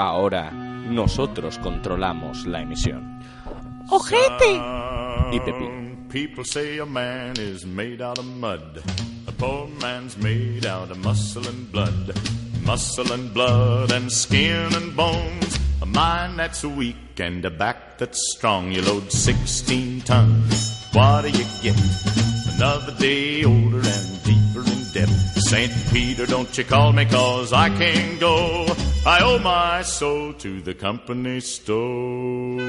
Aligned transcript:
Ahora 0.00 0.50
nosotros 0.50 1.58
controlamos 1.58 2.46
la 2.46 2.62
emisión. 2.62 3.20
¡Ojete! 3.90 4.58
Y 5.30 5.40
Pepín. 5.40 6.08
People 6.08 6.42
say 6.42 6.78
a 6.78 6.86
man 6.86 7.34
is 7.36 7.66
made 7.66 8.00
out 8.02 8.18
of 8.18 8.24
mud. 8.24 8.82
A 9.26 9.32
poor 9.32 9.68
man's 9.78 10.16
made 10.16 10.64
out 10.64 10.90
of 10.90 10.96
muscle 11.04 11.46
and 11.46 11.70
blood. 11.70 12.18
Muscle 12.64 13.12
and 13.12 13.30
blood 13.34 13.92
and 13.92 14.10
skin 14.10 14.74
and 14.74 14.96
bones. 14.96 15.58
A 15.82 15.86
mind 15.86 16.38
that's 16.38 16.64
weak 16.64 17.20
and 17.20 17.44
a 17.44 17.50
back 17.50 17.98
that's 17.98 18.32
strong. 18.34 18.72
You 18.72 18.80
load 18.80 19.12
16 19.12 20.00
tons. 20.00 20.86
What 20.94 21.22
do 21.22 21.28
you 21.28 21.44
get? 21.60 21.78
Another 22.56 22.92
day 22.98 23.44
older 23.44 23.82
and 23.84 24.22
deeper 24.24 24.60
in 24.66 24.92
debt. 24.94 25.10
St. 25.36 25.70
Peter, 25.92 26.24
don't 26.24 26.56
you 26.56 26.64
call 26.64 26.94
me 26.94 27.04
cause 27.04 27.52
I 27.52 27.68
can't 27.68 28.18
go. 28.18 28.66
I 29.06 29.20
owe 29.22 29.38
my 29.38 29.80
soul 29.80 30.34
to 30.34 30.60
the 30.60 30.74
company 30.74 31.40
store. 31.40 32.60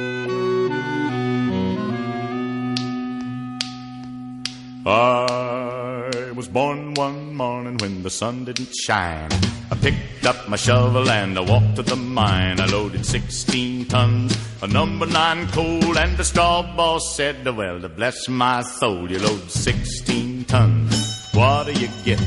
I 4.85 6.31
was 6.33 6.47
born 6.47 6.93
one 6.93 7.35
morning 7.35 7.77
when 7.79 8.01
the 8.01 8.09
sun 8.09 8.45
didn't 8.45 8.73
shine. 8.73 9.29
I 9.71 9.75
picked 9.75 10.25
up 10.25 10.47
my 10.47 10.55
shovel 10.55 11.09
and 11.09 11.37
I 11.37 11.41
walked 11.41 11.75
to 11.75 11.83
the 11.83 11.97
mine. 11.97 12.61
I 12.61 12.65
loaded 12.67 13.05
16 13.05 13.87
tons 13.87 14.33
of 14.61 14.71
number 14.71 15.07
nine 15.07 15.47
coal, 15.49 15.97
and 15.97 16.15
the 16.15 16.23
straw 16.23 16.61
boss 16.77 17.13
said, 17.17 17.45
Well, 17.45 17.81
to 17.81 17.89
bless 17.89 18.29
my 18.29 18.61
soul, 18.61 19.11
you 19.11 19.19
load 19.19 19.51
16 19.51 20.45
tons. 20.45 21.27
What 21.33 21.65
do 21.65 21.73
you 21.73 21.89
get? 22.05 22.21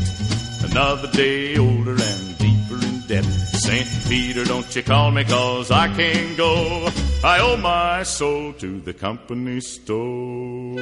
Another 0.63 1.11
day 1.11 1.57
older 1.57 1.97
St. 3.85 4.09
Peter, 4.09 4.45
don't 4.45 4.75
you 4.75 4.83
call 4.83 5.11
me 5.11 5.25
cause 5.25 5.71
I 5.71 5.89
can't 5.95 6.37
go. 6.37 6.89
I 7.23 7.41
owe 7.41 7.57
my 7.57 8.03
soul 8.03 8.53
to 8.55 8.81
the 8.81 8.95
company 8.95 9.61
store. 9.61 10.79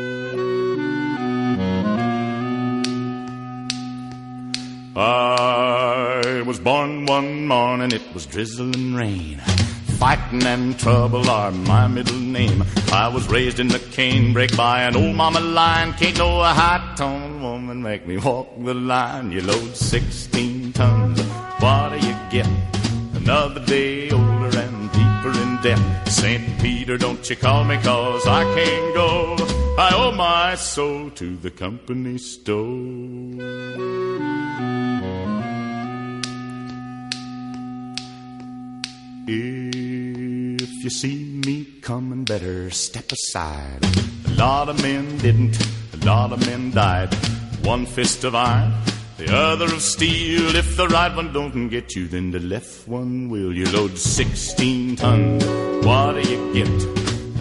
I 4.94 6.42
was 6.46 6.60
born 6.60 7.06
one 7.06 7.46
morning, 7.46 7.92
it 7.92 8.02
was 8.14 8.27
drizzling 8.27 8.94
rain. 8.94 9.38
Fighting 9.98 10.42
and 10.44 10.78
trouble 10.78 11.30
are 11.30 11.52
my 11.52 11.86
middle 11.86 12.18
name. 12.18 12.64
I 12.92 13.08
was 13.08 13.28
raised 13.28 13.60
in 13.60 13.68
the 13.68 13.78
canebrake 13.78 14.56
by 14.56 14.82
an 14.82 14.96
old 14.96 15.14
mama 15.16 15.40
lion. 15.40 15.92
Can't 15.94 16.18
no 16.18 16.42
high 16.42 16.94
tone 16.96 17.40
woman 17.42 17.82
make 17.82 18.06
me 18.06 18.18
walk 18.18 18.48
the 18.58 18.74
line. 18.74 19.30
You 19.32 19.42
load 19.42 19.77
16 19.77 20.72
tons, 20.72 21.20
what 21.60 21.90
do 21.90 22.06
you 22.06 22.16
get? 22.30 22.81
Another 23.24 23.64
day 23.64 24.10
older 24.10 24.58
and 24.58 24.90
deeper 24.90 25.30
in 25.42 25.62
debt. 25.62 26.08
St. 26.08 26.60
Peter, 26.60 26.98
don't 26.98 27.30
you 27.30 27.36
call 27.36 27.62
me 27.62 27.76
cause 27.76 28.26
I 28.26 28.42
can't 28.56 28.94
go. 28.96 29.36
I 29.78 29.92
owe 29.94 30.10
my 30.10 30.56
soul 30.56 31.08
to 31.10 31.36
the 31.36 31.50
company 31.52 32.18
store. 32.18 32.58
If 39.28 40.84
you 40.84 40.90
see 40.90 41.40
me 41.46 41.64
coming, 41.80 42.24
better 42.24 42.70
step 42.70 43.12
aside. 43.12 43.86
A 44.26 44.30
lot 44.34 44.68
of 44.68 44.82
men 44.82 45.16
didn't, 45.18 45.56
a 45.94 46.04
lot 46.04 46.32
of 46.32 46.44
men 46.44 46.72
died. 46.72 47.14
One 47.62 47.86
fist 47.86 48.24
of 48.24 48.34
iron, 48.34 48.72
the 49.16 49.34
other 49.34 49.64
of 49.66 49.80
steel. 49.82 50.55
If 50.56 50.77
the 50.77 50.88
right 50.88 51.14
one 51.14 51.32
don't 51.32 51.68
get 51.68 51.94
you, 51.94 52.08
then 52.08 52.30
the 52.30 52.41
left 52.41 52.88
one 52.88 53.28
will. 53.28 53.52
You 53.52 53.66
load 53.70 53.98
16 53.98 54.96
tons, 54.96 55.44
what 55.84 56.14
do 56.14 56.22
you 56.30 56.52
get? 56.55 56.68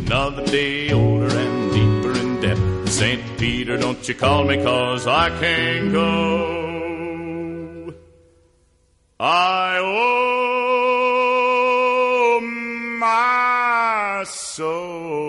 Another 0.05 0.45
day 0.45 0.91
older 0.91 1.27
and 1.27 1.71
deeper 1.71 2.11
in 2.19 2.39
debt. 2.41 2.57
St. 2.89 3.21
Peter, 3.37 3.77
don't 3.77 4.05
you 4.07 4.15
call 4.15 4.43
me, 4.43 4.57
cause 4.63 5.07
I 5.07 5.29
can't 5.39 5.91
go. 5.91 7.93
I 9.19 9.77
owe 9.79 10.11
my 12.99 14.23
soul 14.25 15.20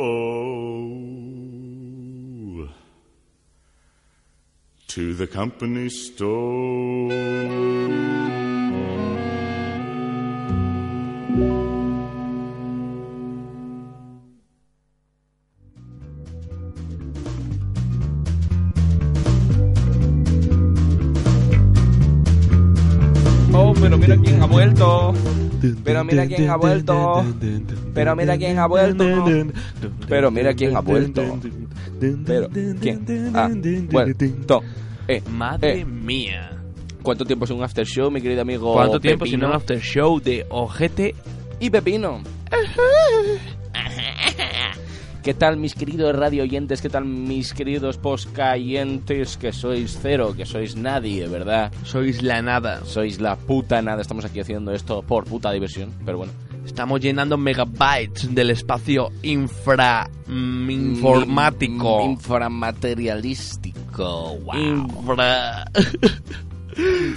to 4.95 5.15
the 5.15 5.27
company 5.27 5.89
store. 5.89 7.09
Oh, 23.55 23.73
pero 23.81 23.97
mira 23.97 24.19
quién 24.19 24.43
ha 24.43 24.47
vuelto. 24.47 25.15
Pero 25.85 26.05
mira 26.05 26.27
quién 26.27 26.51
ha 26.51 26.57
vuelto. 26.57 27.25
Pero 27.95 28.17
mira 28.17 28.37
quién 28.37 28.59
ha 28.59 28.67
vuelto. 28.67 29.05
Pero 30.09 30.31
mira 30.31 30.55
quién 30.55 30.77
ha 30.77 30.81
vuelto. 30.81 31.23
Pero 32.27 32.49
quién 32.81 33.37
ha 33.37 33.49
vuelto. 33.91 34.63
Eh, 35.09 35.23
Madre 35.31 35.81
eh, 35.81 35.85
mía. 35.85 36.59
¿Cuánto 37.03 37.25
tiempo 37.25 37.45
es 37.45 37.51
un 37.51 37.63
after 37.63 37.85
show, 37.85 38.11
mi 38.11 38.21
querido 38.21 38.43
amigo? 38.43 38.73
¿Cuánto 38.73 39.01
tiempo 39.01 39.27
sin 39.27 39.45
un 39.45 39.53
after 39.53 39.81
show 39.81 40.21
de 40.21 40.47
ojete? 40.49 41.15
y 41.63 41.71
Pepino. 41.71 42.21
¿Qué 45.23 45.35
tal 45.35 45.57
mis 45.57 45.75
queridos 45.77 46.17
radio 46.17 46.43
oyentes? 46.43 46.83
¿Qué 46.83 46.89
tal 46.89 47.05
mis 47.05 47.55
queridos 47.55 47.97
poscayentes? 47.97 49.37
Que 49.37 49.53
sois 49.53 49.97
cero, 50.03 50.35
que 50.37 50.45
sois 50.45 50.75
nadie, 50.75 51.29
¿verdad? 51.29 51.71
Sois 51.85 52.25
la 52.25 52.43
nada. 52.43 52.85
Sois 52.85 53.21
la 53.21 53.37
puta 53.37 53.81
nada. 53.83 54.03
Estamos 54.03 54.25
aquí 54.25 54.41
haciendo 54.41 54.73
esto 54.73 55.03
por 55.03 55.23
puta 55.25 55.53
diversión, 55.53 55.93
pero 56.05 56.19
bueno. 56.19 56.33
Estamos 56.67 57.01
llenando 57.01 57.39
megabytes 57.39 58.35
del 58.35 58.51
espacio 58.51 59.11
infra 59.23 60.11
mm, 60.27 60.71
informático. 60.71 62.05
Mm, 62.05 62.11
Inframaterialístico. 62.11 64.39
Wow. 64.39 64.57
Infra. 64.57 65.65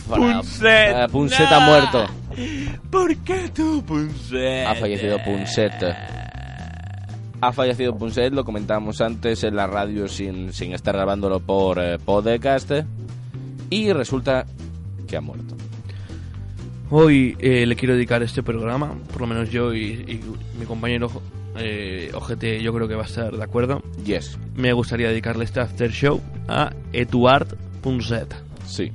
Punset. 0.08 0.96
Eh, 0.96 1.08
Punset 1.12 1.52
ha 1.52 1.60
muerto. 1.60 2.06
¿Por 2.92 3.16
qué 3.18 3.50
tú, 3.52 3.84
Punset? 3.84 4.68
Ha 4.68 4.76
fallecido 4.76 5.18
Punset. 5.24 5.74
Ha 7.46 7.54
fallecido 7.54 7.96
Punset, 7.96 8.34
lo 8.34 8.44
comentábamos 8.44 9.02
antes 9.02 9.44
en 9.44 9.56
la 9.56 9.68
radio 9.68 10.08
sin, 10.08 10.52
sin 10.52 10.74
estar 10.74 10.96
grabándolo 10.96 11.40
por 11.40 11.78
eh, 11.80 12.00
podcast. 12.00 12.72
Y 13.70 13.94
resulta 13.94 14.48
que 15.08 15.16
ha 15.16 15.22
muerto. 15.22 15.56
Hoy 16.90 17.36
eh, 17.40 17.68
le 17.68 17.76
quiero 17.76 17.94
dedicar 17.94 18.24
este 18.24 18.42
programa, 18.42 18.96
por 19.12 19.22
lo 19.22 19.28
menos 19.28 19.52
yo 19.52 19.76
y, 19.76 19.84
y 20.08 20.22
mi 20.58 20.66
compañero 20.66 21.12
eh, 21.58 22.10
Ojete, 22.16 22.64
yo 22.64 22.74
creo 22.74 22.88
que 22.88 22.96
va 22.96 23.04
a 23.04 23.06
estar 23.06 23.36
de 23.38 23.44
acuerdo. 23.44 23.84
Yes, 24.04 24.40
Me 24.56 24.74
gustaría 24.74 25.10
dedicarle 25.10 25.46
este 25.46 25.60
after 25.60 25.92
show 25.92 26.22
a 26.48 26.74
Eduard 26.94 27.56
Punset. 27.82 28.36
sí. 28.66 28.92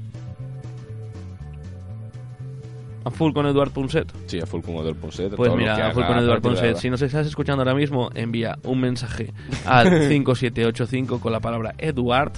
A 3.05 3.11
full 3.11 3.33
con 3.33 3.47
Eduard 3.47 3.71
Punset. 3.71 4.13
Sí, 4.27 4.39
a 4.41 4.47
full 4.47 4.61
con 4.61 4.85
del 4.85 4.95
Punset. 4.95 5.35
Pues 5.35 5.49
todo 5.49 5.57
lo 5.57 5.57
mira, 5.57 5.75
que 5.77 5.83
a 5.83 5.91
full 5.93 6.03
haga 6.03 6.15
con 6.15 6.23
Eduard 6.23 6.47
ahora. 6.47 6.75
Si 6.77 6.91
nos 6.91 7.01
estás 7.01 7.27
escuchando 7.27 7.63
ahora 7.63 7.75
mismo, 7.75 8.11
envía 8.15 8.59
un 8.65 8.81
mensaje 8.81 9.33
al 9.67 10.09
5785 10.09 11.19
con 11.21 11.33
la 11.33 11.41
palabra 11.41 11.75
Eduard. 11.79 12.33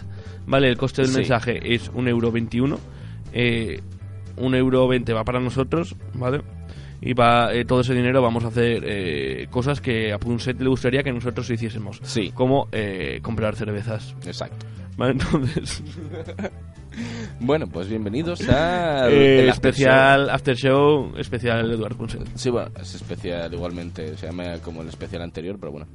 Vale, 0.47 0.69
el 0.69 0.77
coste 0.77 1.03
del 1.03 1.11
Sí. 1.11 1.17
mensaje 1.19 1.75
es 1.75 1.91
un 1.95 2.07
euro 2.09 2.31
21. 2.31 2.79
Eh, 3.33 3.81
un 4.37 4.55
euro 4.55 4.87
20 4.89 5.13
va 5.13 5.25
para 5.25 5.41
nosotros, 5.41 5.97
¿vale? 6.15 6.43
Y 7.01 7.15
va, 7.15 7.53
eh, 7.53 7.65
todo 7.65 7.81
ese 7.81 7.95
dinero 7.95 8.23
vamos 8.23 8.45
a 8.45 8.49
hacer 8.49 8.85
eh, 8.87 9.49
cosas 9.51 9.81
que 9.81 10.13
a 10.13 10.19
Punset 10.19 10.61
le 10.61 10.69
gustaría 10.69 11.03
que 11.03 11.13
nosotros 11.13 11.51
hiciésemos. 11.51 11.99
Sí. 12.05 12.31
Como 12.33 12.69
eh, 12.71 13.19
comprar 13.23 13.57
cervezas. 13.57 14.15
Exacto. 14.25 14.65
¿Vale? 14.97 15.13
Entonces, 15.19 15.83
Bueno, 17.41 17.67
pues 17.67 17.89
bienvenidos 17.89 18.49
a 18.49 19.09
eh, 19.11 19.41
el 19.45 19.51
after 19.51 19.71
especial 19.71 20.31
after 20.31 20.57
show, 20.57 21.13
especial 21.19 21.71
Eduard 21.73 21.97
Punset. 21.97 22.27
Sí, 22.37 22.51
bueno, 22.51 22.71
es 22.81 22.95
especial 22.95 23.53
igualmente, 23.53 24.17
se 24.17 24.27
llama 24.27 24.59
como 24.63 24.83
el 24.83 24.89
especial 24.89 25.23
anterior, 25.23 25.57
pero 25.59 25.73
bueno. 25.73 25.87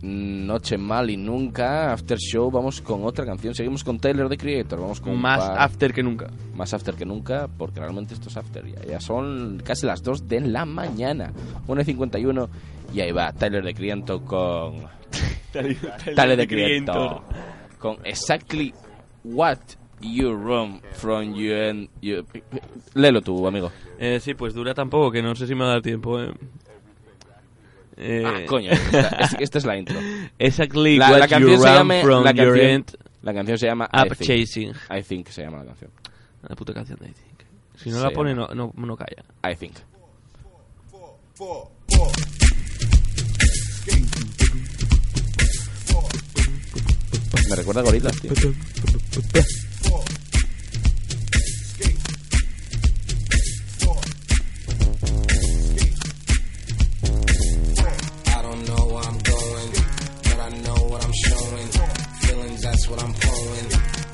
Noche 0.00 0.78
mal 0.78 1.10
y 1.10 1.16
nunca, 1.16 1.92
after 1.92 2.18
show, 2.18 2.52
vamos 2.52 2.80
con 2.80 3.04
otra 3.04 3.26
canción. 3.26 3.52
Seguimos 3.52 3.82
con 3.82 3.98
Taylor 3.98 4.28
the 4.28 4.36
Creator, 4.38 4.80
vamos 4.80 5.00
con 5.00 5.20
Más 5.20 5.40
par- 5.40 5.60
after 5.60 5.92
que 5.92 6.04
nunca. 6.04 6.28
más 6.54 6.72
after 6.72 6.94
que 6.94 7.04
nunca, 7.04 7.48
porque 7.58 7.80
realmente 7.80 8.14
esto 8.14 8.28
es 8.28 8.36
after. 8.36 8.64
Ya, 8.64 8.84
ya 8.92 9.00
son 9.00 9.60
casi 9.64 9.86
las 9.86 10.02
2 10.04 10.28
de 10.28 10.40
la 10.42 10.64
mañana, 10.64 11.32
1 11.66 11.80
y 11.80 11.84
51, 11.84 12.48
y 12.94 13.00
ahí 13.00 13.10
va 13.10 13.32
Tyler 13.32 13.64
de 13.64 13.74
Creator 13.74 14.22
con. 14.22 14.76
Tyler 15.52 16.36
de 16.36 16.46
Creator. 16.46 17.22
Con 17.80 17.96
Exactly 18.04 18.72
What 19.24 19.58
You 20.00 20.32
Run 20.34 20.80
From 20.92 21.34
You 21.34 21.54
and 21.54 21.88
You. 22.00 22.24
Léelo 22.94 23.20
tú, 23.22 23.46
amigo. 23.46 23.70
Eh, 23.98 24.20
sí, 24.20 24.34
pues 24.34 24.54
dura 24.54 24.74
tampoco, 24.74 25.10
que 25.10 25.22
no 25.22 25.34
sé 25.34 25.46
si 25.46 25.54
me 25.54 25.62
va 25.64 25.70
a 25.70 25.72
dar 25.74 25.82
tiempo. 25.82 26.20
Eh. 26.20 26.32
Eh, 28.00 28.22
Ah, 28.24 28.40
coño, 28.46 28.70
esta, 28.70 29.08
es- 29.18 29.36
esta 29.40 29.58
es 29.58 29.64
la 29.64 29.76
intro. 29.76 29.98
Exactly 30.38 30.96
La, 30.98 31.10
what 31.10 31.18
la 31.18 31.28
canción 31.28 31.52
you 31.52 31.58
se 31.60 31.68
llama 31.68 31.94
from 32.02 32.22
la 32.24 32.30
your 32.32 32.46
canción, 32.54 32.70
end 32.70 32.96
la 33.22 33.34
canción 33.34 33.58
se 33.58 33.66
llama 33.66 33.88
up 33.92 34.06
I 34.12 34.14
think. 34.14 34.20
chasing. 34.46 34.70
I 34.96 35.02
think 35.02 35.28
se 35.28 35.42
llama 35.42 35.58
la 35.58 35.64
canción. 35.64 35.90
La 36.48 36.54
puta 36.54 36.72
canción 36.72 36.96
de 37.00 37.08
I 37.08 37.12
think. 37.12 37.24
Si 37.76 37.90
no 37.90 37.96
Se 37.98 38.02
la 38.04 38.10
pone, 38.10 38.34
no, 38.34 38.46
no, 38.54 38.72
no 38.76 38.96
calla. 38.96 39.24
I 39.50 39.56
think. 39.56 39.74
Me 47.48 47.56
recuerda 47.56 47.80
a 47.80 47.84
gorilas, 47.84 48.20
tío. 48.20 48.32
I 48.88 48.92
don't 58.42 58.66
know 58.66 58.86
where 58.86 59.04
I'm 59.04 59.18
going, 59.18 59.72
but 60.22 60.38
I 60.40 60.48
know 60.64 60.74
what 60.88 61.04
I'm 61.04 61.12
showing. 61.12 61.68
Feelings, 62.22 62.62
that's 62.62 62.88
what 62.88 63.02
I'm 63.02 63.12
throwing. 63.12 63.64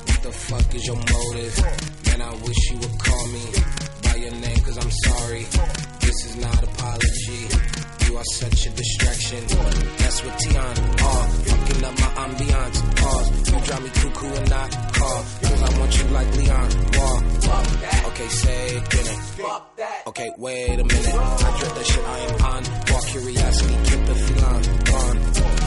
What 0.07 0.23
the 0.23 0.31
fuck 0.31 0.75
is 0.75 0.85
your 0.85 0.97
motive? 0.97 1.57
Man, 2.07 2.21
I 2.21 2.35
wish 2.45 2.71
you 2.71 2.77
would 2.79 2.99
call 2.99 3.27
me 3.27 3.45
by 4.03 4.15
your 4.15 4.31
name, 4.31 4.59
'cause 4.59 4.77
I'm 4.77 4.91
sorry. 5.05 5.45
This 6.01 6.25
is 6.25 6.35
not 6.35 6.61
apology. 6.63 7.47
You 8.05 8.17
are 8.17 8.23
such 8.33 8.65
a 8.67 8.69
distraction. 8.69 9.39
That's 9.97 10.23
what 10.23 10.41
Tion 10.41 10.55
are. 10.57 10.75
Fucking 10.75 11.83
up 11.83 11.99
my 11.99 12.09
ambiance. 12.25 12.95
Pause. 13.01 13.51
You 13.51 13.59
drive 13.65 13.83
me 13.83 13.89
cuckoo 13.89 14.27
and 14.27 14.49
not 14.49 14.71
call. 14.93 15.23
Cause 15.41 15.61
I 15.61 15.79
want 15.79 15.97
you 15.97 16.03
like 16.09 16.37
Leon. 16.37 16.69
Wall. 16.97 17.23
Okay, 18.07 18.27
say 18.29 18.67
it, 18.77 18.89
get 18.89 19.05
it. 19.07 19.19
Okay, 20.07 20.31
wait 20.37 20.79
a 20.79 20.83
minute. 20.83 21.15
I 21.15 21.59
dread 21.59 21.75
that 21.75 21.85
shit 21.85 22.05
I 22.05 22.19
am 22.19 22.41
on. 22.45 22.63
Walk 22.93 23.05
curiosity, 23.07 23.75
keep 23.89 24.05
the 24.05 24.15
feline 24.15 24.83
gone. 24.85 25.64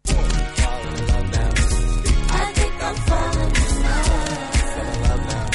Falling 0.06 0.98
in 0.98 1.08
love 1.08 1.28
now. 1.32 1.50
I 2.30 2.54
think 2.54 2.84
I'm 2.84 2.96
falling 2.96 3.56
in 3.56 3.74
love. 3.82 4.16
Fell 4.72 4.88
in 4.88 5.02
love 5.02 5.24
now. 5.28 5.46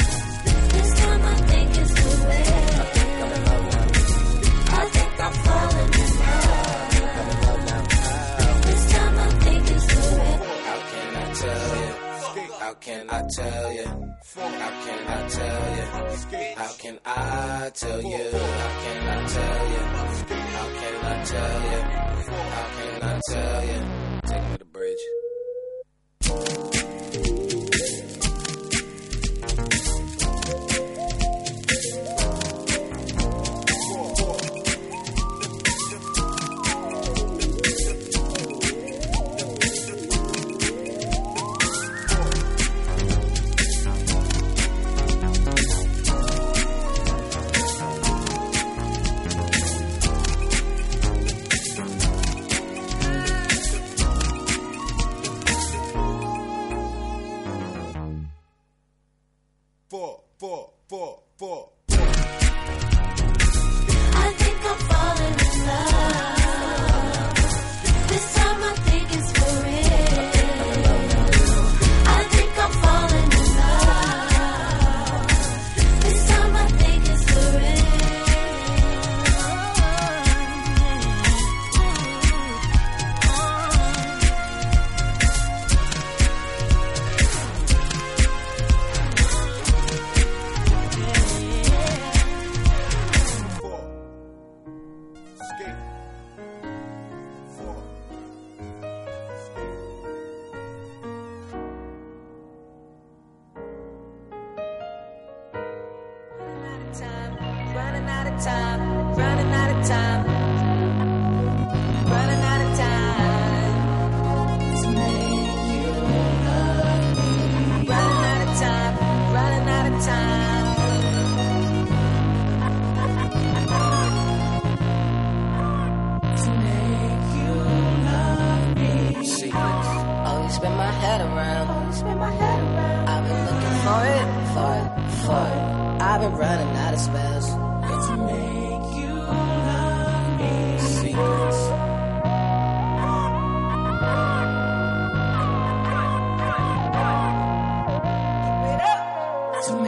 This 0.73 0.91
time 1.01 1.23
I 1.23 1.35
think 1.37 1.71
it's 1.79 1.93
for 2.01 2.15
real. 2.27 2.57
I'm 2.77 3.33
in 3.33 3.45
love 3.47 3.65
now. 3.73 3.87
I 4.69 4.89
think 4.89 5.21
I'm 5.21 5.33
falling 5.33 5.93
in 5.95 6.11
love. 6.19 6.55
I'm 7.07 7.29
in 7.31 7.37
love 7.47 7.63
now. 7.67 7.83
This 8.67 8.83
time 8.93 9.17
I 9.19 9.29
think 9.45 9.71
it's. 9.71 9.87
How 10.67 10.79
can 10.91 11.11
I 11.17 11.25
tell 11.35 11.67
you? 11.77 11.93
How 12.59 12.75
can 12.75 13.11
I 13.11 13.23
tell 13.37 13.73
you? 13.73 14.16
How 14.37 14.43
can 14.43 14.61
I 14.61 15.29
tell 15.29 15.77
you? 15.77 15.83
How 16.57 16.73
can 16.79 16.99
I 17.07 17.71
tell 17.71 18.03
you? 18.03 18.31
How 18.33 18.73
can 18.83 19.09
I 19.09 19.27
tell 19.27 19.71
you? 19.71 19.79
How 19.79 20.09
can 20.77 21.05
I 21.05 21.25
tell 21.25 21.63
you? 21.63 21.81
How 22.37 22.67
can 22.77 23.03
I 23.03 23.21
tell 23.31 23.65
you? 23.65 23.81
Take 24.27 24.43
me 24.43 24.53
to 24.53 24.59
the 24.59 24.65
bridge. 24.67 25.26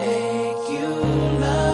Make 0.08 0.70
you 0.70 0.88
love 1.44 1.67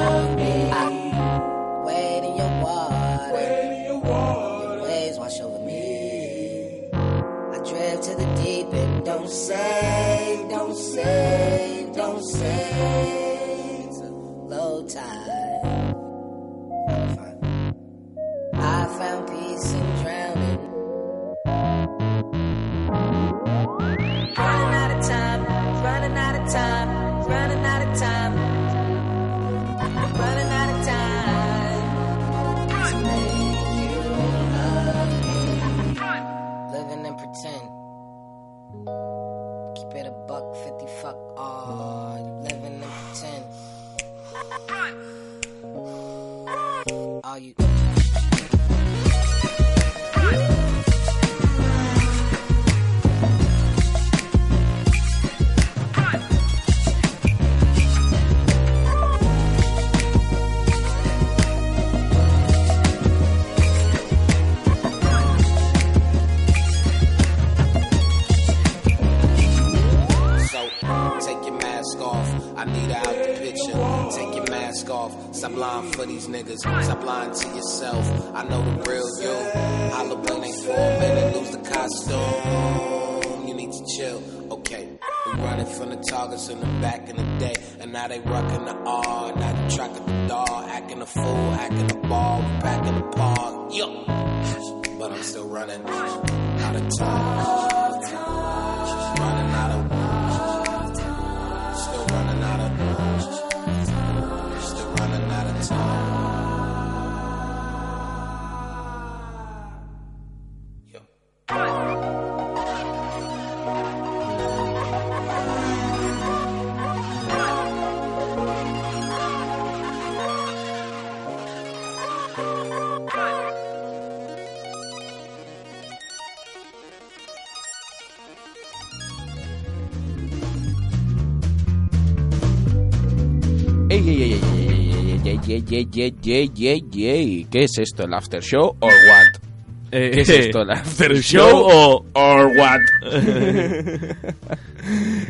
ye, 135.47 135.63
ye, 135.63 135.87
ye, 135.93 136.15
ye, 136.23 136.51
ye, 136.55 136.83
ye. 136.91 137.47
¿Qué 137.51 137.65
es 137.65 137.79
esto, 137.79 138.05
el 138.05 138.15
after 138.15 138.43
show 138.43 138.77
or 138.81 138.93
what? 139.09 139.43
Eh, 139.91 140.11
¿Qué 140.11 140.21
es 140.23 140.29
esto, 140.31 140.63
el 140.63 140.71
after 140.73 141.15
show 141.21 141.67
o 141.71 142.05
or 142.15 142.47
what? 142.57 142.81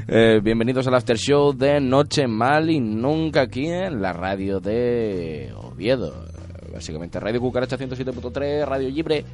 Eh, 0.08 0.40
bienvenidos 0.42 0.88
al 0.88 0.96
after 0.96 1.16
show 1.16 1.52
de 1.56 1.80
Noche 1.80 2.26
Mal 2.26 2.70
y 2.70 2.80
Nunca 2.80 3.42
aquí 3.42 3.66
en 3.66 4.02
la 4.02 4.12
radio 4.12 4.58
de 4.58 5.52
Oviedo. 5.56 6.26
Básicamente 6.72 7.20
Radio 7.20 7.40
Cucaracha 7.40 7.78
107.3, 7.78 8.66
Radio 8.66 8.90
Libre, 8.90 9.24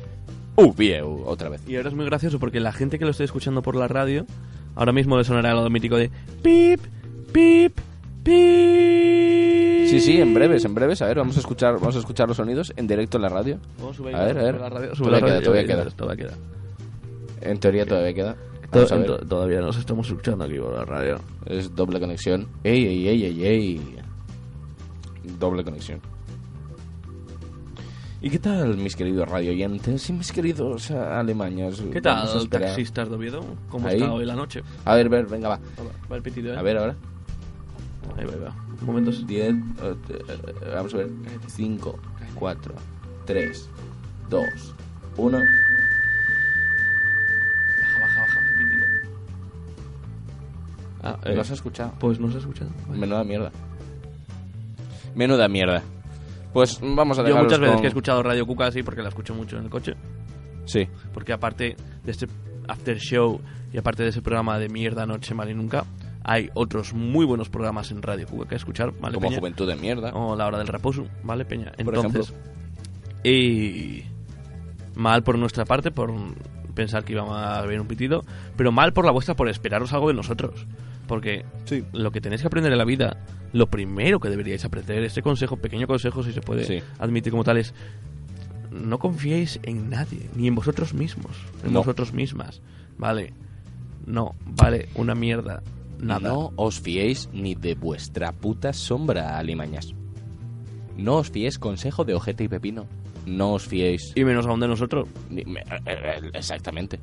Oviedo, 0.57 1.25
otra 1.25 1.49
vez. 1.49 1.63
Y 1.67 1.77
ahora 1.77 1.89
es 1.89 1.95
muy 1.95 2.05
gracioso 2.05 2.39
porque 2.39 2.61
la 2.61 2.73
gente 2.73 2.99
que 2.99 3.07
lo 3.07 3.13
esté 3.13 3.25
escuchando 3.25 3.63
por 3.63 3.77
la 3.77 3.89
radio, 3.89 4.27
ahora 4.75 4.93
mismo 4.93 5.17
le 5.17 5.25
sonará 5.25 5.55
lo 5.55 5.71
mítico 5.71 5.97
de 5.97 6.11
pip, 6.43 6.81
pip, 7.33 7.81
pip. 8.23 9.40
Sí, 9.91 10.01
sí, 10.01 10.21
en 10.21 10.33
breves, 10.35 10.65
en 10.65 10.75
breves. 10.75 11.03
A 11.03 11.07
ver, 11.07 11.19
vamos 11.19 11.37
a 11.37 11.41
escuchar, 11.41 11.75
vamos 11.75 11.97
a 11.97 11.99
escuchar 11.99 12.29
los 12.29 12.37
sonidos 12.37 12.73
en 12.77 12.87
directo 12.87 13.19
en 13.19 13.23
la 13.23 13.29
radio. 13.29 13.59
Vamos, 13.79 13.99
A 14.01 14.03
ver, 14.25 14.39
a 14.39 14.43
ver. 14.43 14.61
la 14.61 14.69
radio, 14.69 14.93
Todavía 14.93 15.21
queda, 15.21 15.41
todavía 15.43 15.67
queda. 15.67 15.91
Todavía 15.91 16.27
queda. 16.27 16.37
En 17.41 17.59
teoría 17.59 17.87
todavía 17.87 18.15
queda. 18.15 18.37
Vamos 18.73 18.93
a 18.93 18.97
ver. 18.97 19.27
Todavía 19.27 19.61
nos 19.61 19.77
estamos 19.77 20.07
escuchando 20.09 20.45
aquí 20.45 20.59
por 20.59 20.75
la 20.75 20.85
radio. 20.85 21.19
Es 21.47 21.75
doble 21.75 21.99
conexión. 21.99 22.47
Ey, 22.63 22.87
ey, 22.87 23.09
ey, 23.09 23.25
ey, 23.25 23.45
ey. 23.45 23.97
Doble 25.39 25.65
conexión. 25.65 26.01
¿Y 28.23 28.29
qué 28.29 28.39
tal, 28.39 28.77
mis 28.77 28.95
queridos 28.97 29.27
radio 29.29 29.51
oyentes 29.51 30.11
y 30.11 30.13
mis 30.13 30.31
queridos 30.31 30.91
eh, 30.91 30.99
alemaños? 30.99 31.83
¿Qué 31.91 31.99
a 31.99 32.03
tal, 32.03 32.49
taxistas 32.51 33.09
de 33.09 33.17
Oviedo? 33.17 33.41
¿Cómo 33.71 33.89
Ahí. 33.89 33.97
está 33.97 34.13
hoy 34.13 34.27
la 34.27 34.35
noche? 34.37 34.63
A 34.85 34.95
ver, 34.95 35.09
ver, 35.09 35.27
venga, 35.27 35.49
va. 35.49 35.57
Va, 35.57 35.91
va 36.13 36.17
el 36.17 36.23
pitido, 36.23 36.53
¿eh? 36.53 36.59
A 36.59 36.63
ver 36.63 36.77
ahora. 36.77 36.97
Ahí 38.19 38.27
va, 38.27 38.33
ahí 38.35 38.41
va. 38.41 38.55
Un 38.81 38.87
momento. 38.87 39.11
10, 39.11 39.49
eh, 39.51 39.55
vamos 40.75 40.95
a 40.95 40.99
ver. 40.99 41.11
5, 41.49 41.99
4, 42.35 42.75
3, 43.27 43.69
2, 44.29 44.45
1. 45.17 45.39
Baja, 45.39 45.47
baja, 48.01 48.21
baja 48.21 48.41
el 48.41 48.59
pitido. 48.59 48.87
Ah, 51.03 51.19
eh, 51.25 51.35
¿Lo 51.35 51.41
has 51.41 51.51
escuchado? 51.51 51.93
Pues 51.99 52.21
no 52.21 52.29
se 52.31 52.37
ha 52.37 52.41
escuchado. 52.41 52.71
Vale. 52.87 53.01
Menuda 53.01 53.25
mierda. 53.25 53.51
Menuda 55.15 55.49
mierda. 55.49 55.83
Pues 56.53 56.79
vamos 56.81 57.19
a 57.19 57.27
Yo 57.29 57.37
muchas 57.37 57.59
veces 57.61 57.75
con- 57.75 57.81
que 57.83 57.87
he 57.87 57.89
escuchado 57.89 58.23
Radio 58.23 58.47
Cuca 58.47 58.67
así 58.67 58.83
porque 58.83 59.03
la 59.03 59.09
escucho 59.09 59.35
mucho 59.35 59.57
en 59.59 59.65
el 59.65 59.71
coche. 59.71 59.95
Sí. 60.67 60.87
Porque 61.13 61.33
aparte 61.33 61.77
de 62.05 62.11
este 62.11 62.27
after 62.69 62.99
show 62.99 63.41
y 63.73 63.79
aparte 63.79 64.03
de 64.03 64.11
ese 64.11 64.23
programa 64.23 64.59
de 64.59 64.69
mierda 64.69 65.07
Noche 65.07 65.35
Mal 65.35 65.51
y 65.51 65.55
Nunca, 65.55 65.85
hay 66.31 66.49
otros 66.55 66.95
muy 66.95 67.27
buenos 67.27 67.49
programas 67.49 67.91
en 67.91 68.03
Radio 68.03 68.25
Cuca 68.29 68.49
que 68.49 68.55
escuchar, 68.55 68.93
¿vale, 69.01 69.15
como 69.17 69.27
Peña? 69.27 69.41
Juventud 69.41 69.67
de 69.67 69.75
Mierda. 69.75 70.13
O 70.15 70.37
La 70.37 70.47
Hora 70.47 70.59
del 70.59 70.69
Reposo, 70.69 71.05
¿vale, 71.25 71.45
Peña? 71.45 71.73
Por 71.85 71.97
Entonces, 71.97 72.33
y 73.25 74.05
mal 74.95 75.25
por 75.25 75.37
nuestra 75.39 75.65
parte 75.65 75.91
por 75.91 76.13
pensar 76.75 77.03
que 77.05 77.15
íbamos 77.15 77.37
a 77.37 77.61
ver 77.63 77.81
un 77.81 77.89
pitido, 77.89 78.25
pero 78.57 78.71
mal 78.71 78.93
por 78.93 79.05
la 79.05 79.11
vuestra 79.11 79.35
por 79.35 79.49
esperaros 79.49 79.93
algo 79.93 80.07
de 80.07 80.15
nosotros. 80.15 80.67
Porque 81.09 81.45
Sí. 81.65 81.83
lo 81.93 82.13
que 82.13 82.21
tenéis 82.21 82.43
que 82.43 82.47
aprender 82.47 82.71
en 82.71 82.79
la 82.79 82.85
vida, 82.85 83.17
lo 83.53 83.67
primero 83.69 84.21
que 84.21 84.29
deberíais 84.29 84.65
aprender, 84.65 85.03
este 85.03 85.23
consejo, 85.23 85.57
pequeño 85.57 85.89
consejo, 85.89 86.23
si 86.23 86.33
se 86.33 86.43
puede 86.43 86.65
Sí. 86.65 86.81
admitir 87.01 87.33
como 87.33 87.43
tal, 87.43 87.57
es 87.57 87.75
no 88.71 89.01
confiéis 89.01 89.59
en 89.65 89.91
nadie, 89.91 90.31
ni 90.37 90.47
en 90.47 90.55
vosotros 90.55 90.95
mismos, 90.95 91.33
en 91.65 91.73
No. 91.73 91.81
vosotros 91.81 92.13
mismas, 92.13 92.63
¿vale? 92.99 93.33
No, 94.07 94.37
vale 94.47 94.89
una 94.95 95.17
mierda, 95.17 95.61
nada. 96.03 96.29
No 96.29 96.53
os 96.57 96.81
fiéis 96.81 97.29
ni 97.33 97.55
de 97.55 97.75
vuestra 97.75 98.33
puta 98.33 98.73
sombra, 98.73 99.39
alimañas. 99.39 99.95
No 100.97 101.17
os 101.17 101.31
fiéis 101.31 101.59
consejo 101.59 102.05
de 102.05 102.15
ojete 102.15 102.45
y 102.45 102.49
pepino. 102.49 102.87
No 103.27 103.53
os 103.55 103.67
fiéis. 103.67 104.13
Y 104.15 104.25
menos 104.25 104.47
aún 104.47 104.61
de 104.61 104.69
nosotros. 104.69 105.09
me- 105.31 105.43
eh, 105.43 105.65
eh, 105.87 106.31
Exactamente. 106.35 106.99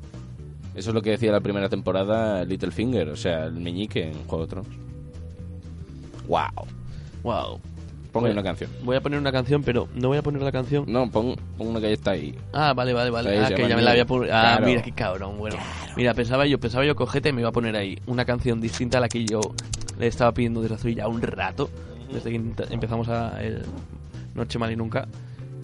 Eso 0.74 0.90
es 0.90 0.94
lo 0.94 1.02
que 1.02 1.10
decía 1.10 1.32
la 1.32 1.40
primera 1.40 1.68
temporada 1.68 2.44
Littlefinger, 2.44 3.08
o 3.08 3.16
sea, 3.16 3.46
el 3.46 3.54
meñique 3.54 4.08
en 4.10 4.24
Juego 4.26 4.44
de 4.44 4.50
Tronos. 4.50 4.68
¡Wow! 6.28 6.66
Wow. 7.22 7.60
Voy- 8.12 8.30
una 8.30 8.42
canción. 8.42 8.70
Voy 8.82 8.96
a 8.96 9.00
poner 9.00 9.18
una 9.18 9.30
canción, 9.32 9.62
pero 9.62 9.88
no 9.94 10.08
voy 10.08 10.18
a 10.18 10.22
poner 10.22 10.42
la 10.42 10.50
canción. 10.52 10.84
No, 10.88 11.10
pon, 11.10 11.36
pon 11.56 11.68
una 11.68 11.80
que 11.80 11.86
ya 11.88 11.92
está 11.94 12.10
ahí. 12.12 12.34
Ah, 12.52 12.72
vale, 12.74 12.92
vale, 12.92 13.10
vale. 13.10 13.30
Ahí 13.30 13.38
Ah, 13.38 13.48
se 13.48 13.54
que 13.54 13.62
llama 13.62 13.68
ya 13.70 13.76
me 13.76 13.82
la 13.82 13.90
había 13.92 14.06
puesto. 14.06 14.34
Ah, 14.34 14.40
Claro. 14.56 14.66
mira 14.66 14.82
qué 14.82 14.92
cabrón. 14.92 15.38
Bueno, 15.38 15.56
mira, 15.96 16.14
pensaba 16.14 16.46
yo, 16.46 16.58
pensaba 16.58 16.84
yo 16.84 16.96
cogete 16.96 17.28
y 17.28 17.32
me 17.32 17.40
iba 17.42 17.50
a 17.50 17.52
poner 17.52 17.76
ahí 17.76 17.98
una 18.06 18.24
canción 18.24 18.60
distinta 18.60 18.98
a 18.98 19.00
la 19.00 19.08
que 19.08 19.24
yo 19.24 19.40
le 19.98 20.06
estaba 20.06 20.32
pidiendo 20.32 20.60
desde 20.62 20.74
hace 20.76 20.94
ya 20.94 21.06
un 21.08 21.20
rato, 21.22 21.70
desde 22.12 22.30
que 22.30 22.40
int- 22.40 22.66
empezamos 22.70 23.08
a 23.08 23.42
el 23.42 23.62
Noche 24.34 24.58
Mal 24.58 24.72
y 24.72 24.76
Nunca. 24.76 25.06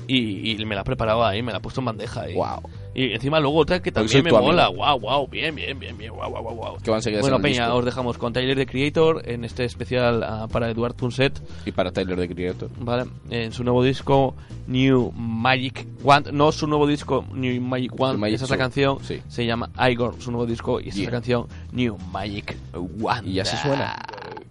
Y, 0.07 0.51
y 0.61 0.65
me 0.67 0.75
la 0.75 0.83
he 0.83 0.85
preparado 0.85 1.25
ahí, 1.25 1.43
me 1.43 1.51
la 1.51 1.59
he 1.59 1.61
puesto 1.63 1.81
en 1.81 1.87
bandeja 1.87 2.23
ahí. 2.23 2.35
¡Wow! 2.35 2.61
Y 2.95 3.13
encima 3.13 3.41
luego 3.41 3.59
otra 3.59 3.83
que 3.83 3.91
también 3.91 4.23
me 4.23 4.31
tu 4.31 4.37
amigo. 4.37 4.53
mola. 4.53 4.69
Wow, 4.69 5.01
wow, 5.01 5.27
bien, 5.29 5.55
bien, 5.55 5.79
bien, 5.79 5.97
bien, 5.99 6.13
wow, 6.13 6.31
wow, 6.31 6.43
wow, 6.43 6.55
wow. 6.55 6.77
Que 6.83 6.91
van 6.91 6.99
a 6.99 7.03
seguir 7.03 7.21
Bueno, 7.21 7.37
el 7.37 7.43
Peña, 7.43 7.65
disco. 7.65 7.77
os 7.79 7.85
dejamos 7.85 8.19
con 8.19 8.33
Tyler 8.33 8.57
the 8.57 8.67
Creator 8.67 9.23
en 9.29 9.45
este 9.45 9.65
especial 9.65 10.23
ah, 10.23 10.47
para 10.51 10.71
Eduard 10.71 10.95
Punset. 10.95 11.41
Y 11.67 11.73
para 11.73 11.91
Tyler 11.91 12.17
de 12.19 12.29
Creator. 12.29 12.71
¿vale? 12.79 13.05
En 13.31 13.51
su 13.53 13.65
nuevo 13.65 13.83
disco 13.83 14.35
New 14.69 15.13
Magic 15.17 15.87
Wand, 16.03 16.29
no 16.31 16.53
su 16.53 16.67
nuevo 16.67 16.87
disco 16.87 17.25
New 17.33 17.61
Magic 17.61 17.99
Wand, 17.99 18.19
Magic 18.19 18.37
esa 18.37 18.45
es 18.45 18.51
la 18.51 18.59
canción, 18.59 18.99
sí. 19.03 19.21
se 19.29 19.45
llama 19.45 19.71
Igor, 19.91 20.15
su 20.21 20.31
nuevo 20.31 20.47
disco, 20.47 20.79
y 20.81 20.85
esa 20.89 20.91
es 20.91 20.97
Yeah. 20.97 21.07
la 21.07 21.11
canción 21.13 21.47
New 21.73 21.99
Magic 22.13 22.57
Wand. 22.99 23.27
Y 23.27 23.41
así 23.41 23.57
suena. 23.57 23.97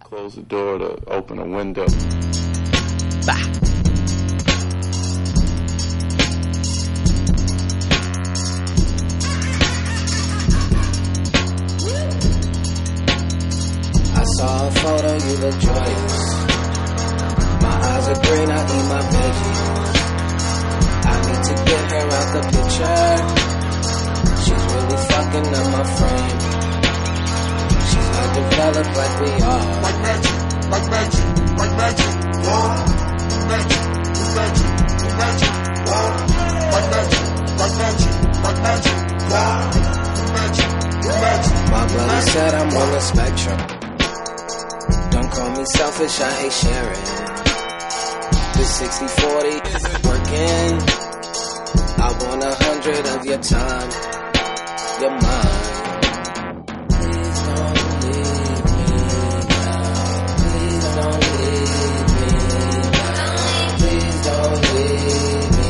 Close 0.08 0.36
the 0.40 0.46
door 0.54 0.78
to 0.78 1.16
open 1.16 1.38
a 1.38 1.44
window. 1.44 1.86
I 3.26 3.83
saw 14.36 14.66
a 14.66 14.70
photo, 14.70 15.12
you 15.14 15.36
look 15.42 15.56
joyous. 15.60 16.16
My 17.62 17.76
eyes 17.90 18.06
are 18.08 18.20
green, 18.24 18.50
I 18.50 18.60
eat 18.74 18.86
my 18.90 19.02
veggies. 19.14 19.60
I 21.06 21.16
need 21.26 21.42
to 21.48 21.54
get 21.68 21.84
her 21.94 22.06
out 22.18 22.28
the 22.34 22.42
picture. 22.54 23.02
She's 24.42 24.64
really 24.74 24.98
fucking 25.10 25.48
up 25.54 25.66
my 25.74 25.84
frame. 25.96 26.38
She's 27.88 28.08
not 28.14 28.28
developed 28.34 28.92
like 29.00 29.14
we 29.22 29.30
are. 29.52 29.64
Like 29.84 29.98
magic, 30.02 30.36
like 30.72 30.86
magic, 30.94 31.26
like 31.60 31.74
magic, 31.82 32.12
yeah. 32.44 32.74
Magic, 33.50 33.82
magic, 34.34 34.70
magic, 35.20 35.54
yeah. 35.88 36.10
Like 36.74 36.88
magic, 36.94 37.24
like 37.60 37.74
magic, 37.82 38.12
like 38.44 38.60
magic, 38.66 38.98
yeah. 39.30 39.58
Magic, 40.34 40.70
magic. 41.22 41.54
My 41.70 41.86
brother 41.86 42.20
said 42.32 42.54
I'm 42.54 42.68
on 42.74 42.90
the 42.90 43.00
spectrum. 43.00 43.73
Call 45.34 45.50
me 45.50 45.64
selfish, 45.64 46.20
I 46.20 46.32
hate 46.40 46.52
sharing. 46.52 47.04
This 48.56 48.70
60 48.78 49.08
40 49.08 49.48
is 49.48 49.84
working. 50.04 50.78
I 51.98 52.08
want 52.22 52.42
a 52.44 52.54
hundred 52.64 53.06
of 53.06 53.24
your 53.26 53.38
time, 53.38 53.90
your 55.00 55.10
mind. 55.10 55.74
Please 56.94 57.38
don't 57.48 57.78
leave 58.04 58.64
me 58.70 58.86
now. 59.50 59.82
Please 60.38 60.88
don't 60.94 61.20
leave 61.34 62.14
me. 62.14 62.30
Please 63.74 64.20
don't 64.34 64.60
leave 64.70 65.50
me 65.56 65.68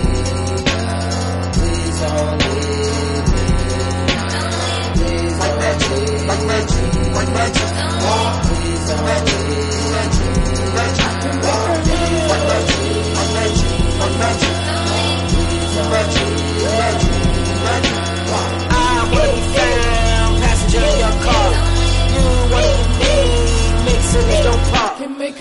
now. 0.64 1.52
Please 1.56 1.96
don't 2.04 2.36
leave 2.44 3.28
me 3.32 3.46
now. 4.16 4.52
Please 4.94 5.38
don't 5.38 5.58
leave 5.58 6.26
me 6.26 6.34
don't 6.34 7.32
leave 7.34 8.38
me. 8.38 8.43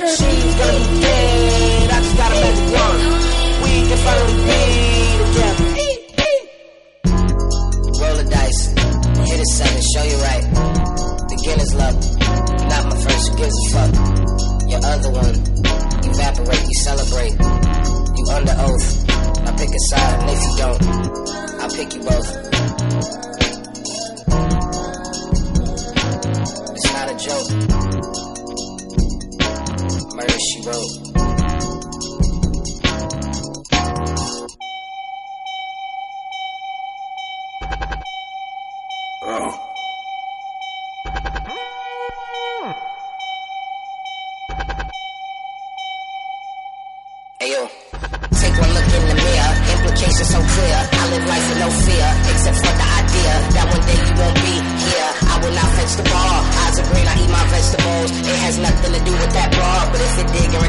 She's 0.03 0.55
gonna 0.55 0.79
be 0.79 0.99
dead, 1.01 1.89
I 1.89 1.99
just 2.01 2.17
got 2.17 2.31
a 2.31 2.35
magic 2.35 2.67
wand. 2.73 2.99
We 3.63 3.71
can 3.87 3.99
finally 4.03 4.37
be 4.43 4.59
together. 5.23 5.67
Roll 7.99 8.15
the 8.17 8.25
dice, 8.29 8.61
hit 9.29 9.39
a 9.39 9.45
seven, 9.53 9.81
show 9.81 10.03
you 10.03 10.17
right. 10.17 10.45
The 11.29 11.35
Guinness 11.43 11.73
first, 13.01 13.29
who 13.29 13.37
gives 13.37 13.53
a 13.53 13.69
fuck. 13.73 13.91
Your 14.69 14.81
other 14.83 15.11
one, 15.11 15.35
evaporate, 16.03 16.63
you 16.63 16.77
celebrate. 16.83 17.35
You 18.17 18.25
under 18.31 18.55
oath, 18.59 19.09
I 19.09 19.51
pick 19.57 19.69
a 19.69 19.79
side, 19.89 20.19
and 20.21 20.29
if 20.29 20.39
you 20.43 20.53
don't, 20.57 20.81
I'll 21.61 21.69
pick 21.69 21.93
you 21.93 22.01
both. 22.01 22.29
It's 26.75 26.89
not 26.93 27.07
a 27.09 27.15
joke. 27.17 27.49
Murder 30.15 30.39
she 30.39 30.59
wrote. 30.67 31.02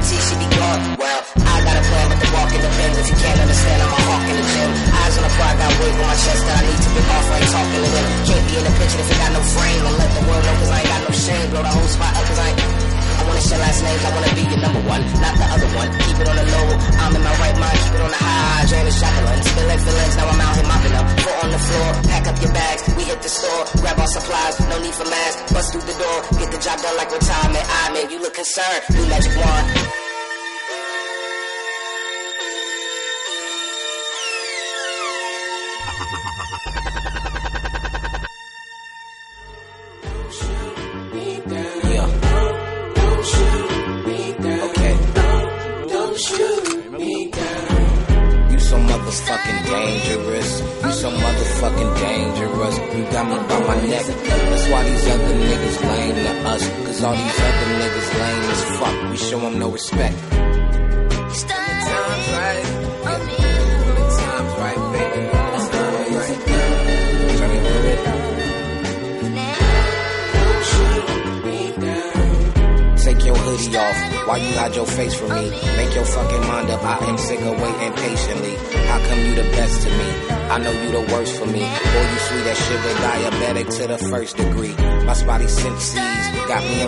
She 0.04 0.36
be 0.36 0.48
gone. 0.52 1.00
Well, 1.00 1.20
I 1.48 1.56
got 1.64 1.76
a 1.80 1.84
plan, 1.88 2.06
but 2.12 2.18
the 2.20 2.28
walk 2.36 2.52
in 2.52 2.60
the 2.60 2.72
pen. 2.76 2.90
If 2.92 3.08
you 3.08 3.16
can't 3.16 3.40
understand, 3.40 3.78
I'm 3.80 3.88
a 3.88 4.00
hawk 4.04 4.24
in 4.28 4.36
the 4.36 4.44
gym. 4.44 4.70
Eyes 5.00 5.16
on 5.16 5.24
the 5.24 5.32
fly, 5.32 5.50
got 5.56 5.72
weight 5.80 5.96
on 5.96 6.04
my 6.04 6.18
chest 6.20 6.42
that 6.44 6.56
I 6.60 6.62
need 6.68 6.80
to 6.84 6.90
get 6.92 7.04
off. 7.08 7.26
I 7.32 7.36
ain't 7.40 7.52
talking 7.52 7.80
to 7.80 7.90
them. 7.90 8.06
Can't 8.28 8.44
be 8.44 8.54
in 8.60 8.64
the 8.68 8.74
picture 8.76 9.00
if 9.00 9.08
it 9.08 9.18
got 9.18 9.32
no 9.32 9.40
frame. 9.40 9.82
And 9.88 9.96
let 9.96 10.10
the 10.12 10.22
world 10.28 10.44
know, 10.44 10.54
cause 10.60 10.70
I 10.70 10.78
ain't 10.84 10.92
got 10.92 11.00
no 11.08 11.12
shame. 11.16 11.46
Blow 11.50 11.62
the 11.64 11.72
whole 11.72 11.88
spot 11.88 12.12
up, 12.12 12.24
cause 12.28 12.38
I 12.38 12.48
ain't. 12.52 12.93
I 13.24 13.26
wanna 13.26 13.40
share 13.40 13.56
last 13.56 13.80
names, 13.80 14.04
I 14.04 14.10
wanna 14.12 14.32
be 14.36 14.44
your 14.52 14.60
number 14.60 14.82
one, 14.84 15.00
not 15.16 15.34
the 15.40 15.46
other 15.48 15.70
one. 15.72 15.88
Keep 16.04 16.20
it 16.20 16.28
on 16.28 16.36
the 16.36 16.44
low, 16.44 16.66
I'm 17.00 17.16
in 17.16 17.22
my 17.24 17.34
right 17.40 17.56
mind, 17.56 17.78
keep 17.80 17.94
it 17.96 18.02
on 18.04 18.12
the 18.12 18.20
high. 18.20 18.66
Drain 18.68 18.84
the 18.84 18.92
shotgun, 18.92 19.40
spilling 19.40 19.80
feelings, 19.80 20.14
now 20.20 20.28
I'm 20.28 20.40
out 20.44 20.54
here 20.60 20.68
mopping 20.68 20.92
up. 20.92 21.06
Foot 21.24 21.36
on 21.40 21.50
the 21.56 21.62
floor, 21.64 21.88
pack 22.04 22.24
up 22.28 22.36
your 22.44 22.52
bags, 22.52 22.84
we 22.92 23.04
hit 23.04 23.22
the 23.24 23.32
store, 23.32 23.64
grab 23.80 23.96
our 23.96 24.08
supplies, 24.12 24.60
no 24.68 24.76
need 24.76 24.92
for 24.92 25.08
masks. 25.08 25.40
Bust 25.56 25.72
through 25.72 25.88
the 25.88 25.96
door, 25.96 26.18
get 26.36 26.52
the 26.52 26.60
job 26.60 26.76
done 26.84 26.96
like 27.00 27.08
retirement. 27.08 27.64
I 27.64 27.96
man, 27.96 28.10
you 28.12 28.20
look 28.20 28.34
concerned, 28.34 28.82
new 28.92 29.08
magic 29.08 29.32
wand. 29.40 30.03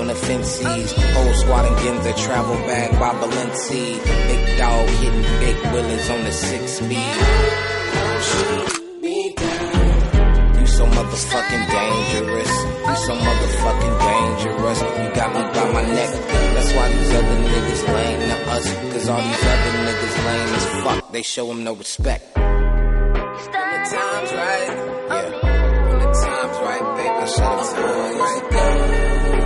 On 0.06 0.14
the 0.14 0.20
fences. 0.26 0.92
Whole 0.92 1.34
squad 1.34 1.64
and 1.66 1.76
Ginza 1.76 2.16
travel 2.24 2.56
bag 2.66 2.92
by 2.98 3.12
Balenci. 3.20 3.98
Big 4.28 4.58
dog 4.58 4.88
hitting 5.00 5.22
big 5.40 5.56
willies 5.72 6.10
on 6.10 6.24
the 6.24 6.32
six 6.32 6.72
speed. 6.78 7.16
You 10.60 10.66
so 10.66 10.86
motherfucking 10.86 11.64
dangerous. 11.70 12.52
You 12.86 12.96
so 13.06 13.14
motherfucking 13.16 13.96
dangerous. 14.10 14.80
You 14.80 15.08
got 15.14 15.28
me 15.34 15.42
by 15.54 15.72
my 15.72 15.82
neck. 15.82 16.10
That's 16.54 16.72
why 16.74 16.92
these 16.92 17.12
other 17.14 17.38
niggas 17.50 17.82
lame 17.94 18.20
to 18.30 18.50
us. 18.50 18.66
Cause 18.92 19.08
all 19.08 19.22
these 19.22 19.44
other 19.54 19.72
niggas 19.86 20.16
lame 20.26 20.54
as 20.54 20.66
fuck. 20.84 21.12
They 21.12 21.22
show 21.22 21.46
them 21.48 21.64
no 21.64 21.74
respect. 21.74 22.36
When 22.36 22.44
the 22.44 23.80
time's 23.90 24.32
right. 24.32 24.70
Yeah. 25.10 25.88
When 25.88 25.98
the 25.98 26.10
time's 26.22 26.58
right, 26.66 26.84
baby. 26.96 27.26
Shut 27.26 27.58
time 27.74 28.18
right. 28.20 29.45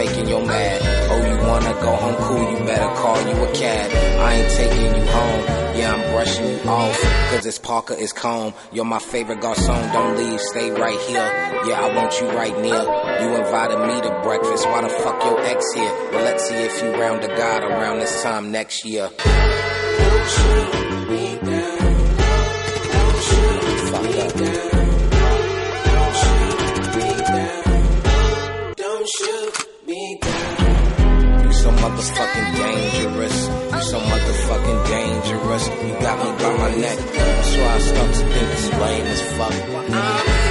Faking 0.00 0.28
your 0.28 0.44
mad. 0.46 0.80
Oh, 1.10 1.20
you 1.30 1.36
wanna 1.46 1.74
go 1.80 1.92
home 2.02 2.16
cool. 2.26 2.50
You 2.52 2.58
better 2.64 2.94
call 3.00 3.18
you 3.28 3.36
a 3.44 3.52
cab. 3.52 3.90
I 4.20 4.34
ain't 4.34 4.50
taking 4.56 4.94
you 4.96 5.04
home. 5.16 5.42
Yeah, 5.78 5.94
I'm 5.94 6.12
brushing 6.12 6.46
you 6.48 6.58
off. 6.68 7.00
Cause 7.30 7.46
it's 7.46 7.58
Parker, 7.58 7.94
it's 7.98 8.12
calm. 8.12 8.54
You're 8.72 8.86
my 8.86 8.98
favorite 8.98 9.40
garçon. 9.40 9.92
Don't 9.92 10.16
leave, 10.16 10.40
stay 10.40 10.70
right 10.70 11.00
here. 11.08 11.28
Yeah, 11.66 11.86
I 11.86 11.94
want 11.94 12.18
you 12.20 12.28
right 12.30 12.56
near. 12.66 12.82
You 13.22 13.28
invited 13.44 13.78
me 13.88 14.00
to 14.06 14.20
breakfast. 14.22 14.66
Why 14.66 14.80
the 14.82 14.88
fuck 14.88 15.22
your 15.24 15.40
ex 15.40 15.64
here? 15.74 15.92
Well, 16.12 16.24
let's 16.24 16.48
see 16.48 16.54
if 16.54 16.82
you 16.82 16.88
round 16.92 17.22
the 17.22 17.28
God 17.28 17.62
around 17.62 17.98
this 17.98 18.22
time 18.22 18.50
next 18.50 18.84
year. 18.86 19.10
Fuck 23.90 24.16
up. 24.18 24.32
Don't 24.34 24.59
motherfucking 32.00 32.56
dangerous. 32.56 33.48
You 33.48 33.82
so 33.82 34.00
motherfucking 34.00 34.86
dangerous. 34.88 35.68
You 35.68 35.92
got 36.00 36.18
me 36.18 36.42
by 36.42 36.56
my 36.56 36.74
neck. 36.76 36.98
That's 36.98 37.56
why 37.56 37.74
I 37.74 37.78
start 37.78 38.14
to 38.14 38.20
think 38.20 38.52
it's 38.52 38.72
lame 38.72 39.06
as 39.06 39.22
fuck. 39.36 40.49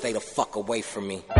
Stay 0.00 0.12
the 0.14 0.18
fuck 0.18 0.56
away 0.56 0.80
from 0.80 1.06
me. 1.06 1.39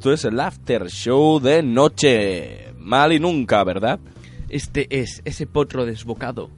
Esto 0.00 0.14
es 0.14 0.24
el 0.24 0.40
after 0.40 0.86
show 0.88 1.40
de 1.40 1.62
noche. 1.62 2.72
Mal 2.78 3.12
y 3.12 3.20
nunca, 3.20 3.62
¿verdad? 3.64 4.00
Este 4.48 4.86
es 4.88 5.20
ese 5.26 5.46
potro 5.46 5.84
desbocado. 5.84 6.48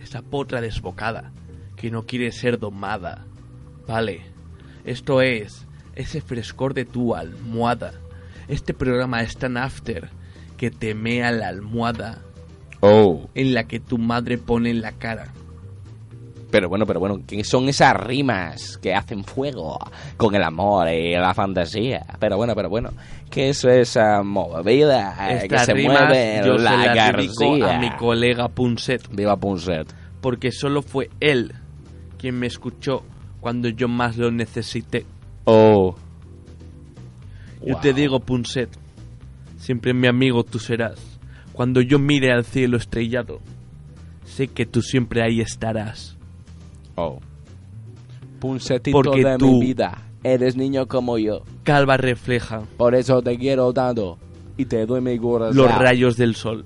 Esa 0.00 0.22
potra 0.22 0.60
desbocada 0.60 1.32
que 1.74 1.90
no 1.90 2.06
quiere 2.06 2.30
ser 2.30 2.60
domada. 2.60 3.26
Vale. 3.88 4.20
Esto 4.84 5.20
es 5.20 5.66
ese 5.96 6.20
frescor 6.20 6.72
de 6.72 6.84
tu 6.84 7.16
almohada. 7.16 7.90
Este 8.46 8.72
programa 8.72 9.22
es 9.22 9.36
tan 9.36 9.56
after 9.56 10.08
que 10.56 10.70
te 10.70 10.94
mea 10.94 11.32
la 11.32 11.48
almohada 11.48 12.22
Oh. 12.78 13.28
en 13.34 13.52
la 13.52 13.64
que 13.64 13.80
tu 13.80 13.98
madre 13.98 14.38
pone 14.38 14.74
la 14.74 14.92
cara. 14.92 15.32
Pero 16.50 16.68
bueno, 16.68 16.84
pero 16.84 16.98
bueno, 17.00 17.20
¿qué 17.26 17.44
son 17.44 17.68
esas 17.68 17.94
rimas 17.94 18.76
que 18.78 18.92
hacen 18.94 19.22
fuego 19.24 19.78
con 20.16 20.34
el 20.34 20.42
amor 20.42 20.88
y 20.88 21.12
la 21.14 21.32
fantasía? 21.32 22.04
Pero 22.18 22.36
bueno, 22.36 22.54
pero 22.56 22.68
bueno, 22.68 22.90
¿qué 23.30 23.50
es 23.50 23.64
esa 23.64 24.22
movida 24.24 25.16
que 25.48 25.58
se 25.60 25.74
rimas 25.74 26.02
mueve 26.08 26.42
yo 26.44 26.58
se 26.58 26.64
la 26.64 26.94
García? 26.94 27.76
a 27.76 27.78
mi 27.78 27.90
colega 27.92 28.48
Punset. 28.48 29.08
Viva 29.14 29.36
Punset. 29.36 29.92
porque 30.20 30.50
solo 30.50 30.82
fue 30.82 31.08
él 31.20 31.54
quien 32.18 32.38
me 32.38 32.46
escuchó 32.48 33.02
cuando 33.40 33.68
yo 33.68 33.86
más 33.88 34.16
lo 34.16 34.30
necesité. 34.30 35.06
Oh. 35.44 35.94
Yo 37.64 37.74
Wow. 37.74 37.80
te 37.80 37.92
digo, 37.92 38.20
Punset, 38.20 38.70
siempre 39.58 39.94
mi 39.94 40.06
amigo 40.08 40.42
tú 40.44 40.58
serás. 40.58 41.00
Cuando 41.52 41.80
yo 41.80 41.98
mire 41.98 42.32
al 42.32 42.44
cielo 42.44 42.76
estrellado, 42.76 43.40
sé 44.24 44.48
que 44.48 44.66
tú 44.66 44.82
siempre 44.82 45.22
ahí 45.22 45.40
estarás. 45.40 46.16
Oh. 46.96 47.18
Punsetito 48.40 48.96
Porque 49.02 49.24
de 49.24 49.36
tú- 49.38 49.52
mi 49.58 49.60
vida. 49.66 50.02
Eres 50.22 50.56
niño 50.56 50.86
como 50.86 51.16
yo. 51.18 51.42
Calva 51.62 51.96
refleja 51.96 52.62
Por 52.76 52.94
eso 52.94 53.22
te 53.22 53.38
quiero 53.38 53.72
tanto. 53.72 54.18
Y 54.58 54.66
te 54.66 54.84
doy 54.84 55.00
mi 55.00 55.18
corazón. 55.18 55.56
los 55.56 55.78
rayos 55.78 56.16
del 56.16 56.34
sol. 56.34 56.64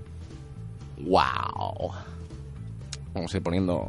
Wow. 0.99 1.93
Vamos 3.15 3.33
a 3.33 3.37
ir 3.37 3.43
poniendo 3.43 3.89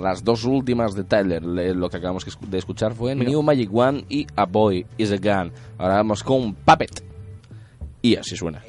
las 0.00 0.24
dos 0.24 0.44
últimas 0.44 0.94
de 0.94 1.04
Tyler. 1.04 1.44
Le- 1.44 1.74
Lo 1.74 1.88
que 1.88 1.98
acabamos 1.98 2.24
de 2.48 2.58
escuchar 2.58 2.94
fue 2.94 3.14
Mira. 3.14 3.30
New 3.30 3.42
Magic 3.42 3.70
One 3.72 4.04
y 4.08 4.26
A 4.34 4.46
Boy 4.46 4.84
is 4.98 5.12
a 5.12 5.16
Gun. 5.16 5.52
Ahora 5.78 5.94
vamos 5.96 6.22
con 6.24 6.54
Puppet. 6.54 7.04
Y 8.02 8.16
así 8.16 8.36
suena. 8.36 8.62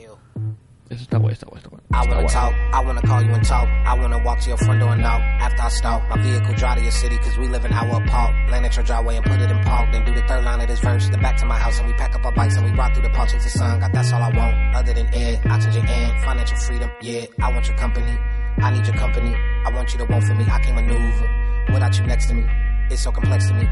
Eso 0.89 1.01
está 1.01 1.17
guay, 1.17 1.33
está 1.33 1.47
está. 1.55 1.69
I 1.91 2.05
wanna 2.07 2.27
talk, 2.27 2.53
I 2.71 2.79
wanna 2.85 3.01
call 3.01 3.21
you 3.23 3.33
and 3.33 3.43
talk. 3.43 3.67
I 3.85 3.95
wanna 3.95 4.19
walk 4.23 4.39
to 4.41 4.49
your 4.49 4.57
front 4.57 4.79
door 4.79 4.93
and 4.93 5.01
knock. 5.01 5.19
After 5.41 5.63
I 5.63 5.69
stalk, 5.69 6.09
my 6.09 6.21
vehicle 6.21 6.53
drive 6.53 6.77
to 6.77 6.83
your 6.83 6.91
city, 6.91 7.17
cause 7.17 7.37
we 7.39 7.47
live 7.47 7.65
an 7.65 7.73
hour 7.73 8.03
apart. 8.03 8.35
Land 8.51 8.65
at 8.67 8.75
your 8.75 8.85
driveway 8.85 9.15
and 9.17 9.25
put 9.25 9.41
it 9.41 9.49
in 9.49 9.63
park. 9.63 9.91
Then 9.91 10.05
do 10.05 10.13
the 10.13 10.21
third 10.27 10.43
line 10.43 10.61
of 10.61 10.67
this 10.67 10.79
verse. 10.79 11.09
Then 11.09 11.21
back 11.21 11.37
to 11.37 11.45
my 11.47 11.57
house 11.57 11.79
and 11.79 11.87
we 11.87 11.93
pack 11.93 12.13
up 12.13 12.23
our 12.23 12.31
bikes 12.33 12.55
and 12.57 12.65
we 12.65 12.77
ride 12.77 12.93
through 12.93 13.01
the 13.01 13.09
park, 13.09 13.29
chase 13.29 13.43
the 13.43 13.49
sun. 13.49 13.79
God, 13.79 13.91
that's 13.93 14.13
all 14.13 14.21
I 14.21 14.29
want. 14.29 14.75
Other 14.75 14.93
than 14.93 15.11
air, 15.13 15.41
oxygen 15.49 15.87
and 15.87 16.23
financial 16.23 16.57
freedom. 16.57 16.91
Yeah, 17.01 17.25
I 17.41 17.51
want 17.51 17.67
your 17.67 17.77
company. 17.77 18.15
I 18.57 18.69
need 18.69 18.85
your 18.85 18.95
company. 18.95 19.35
I 19.65 19.71
want 19.71 19.91
you 19.91 19.97
to 19.97 20.05
want 20.05 20.23
for 20.23 20.35
me. 20.35 20.45
I 20.45 20.59
can't 20.59 20.75
maneuver 20.75 21.73
without 21.73 21.97
you 21.97 22.05
next 22.05 22.27
to 22.27 22.35
me. 22.35 22.45
It's 22.91 23.01
so 23.01 23.11
complex 23.11 23.47
to 23.47 23.55
me. 23.55 23.65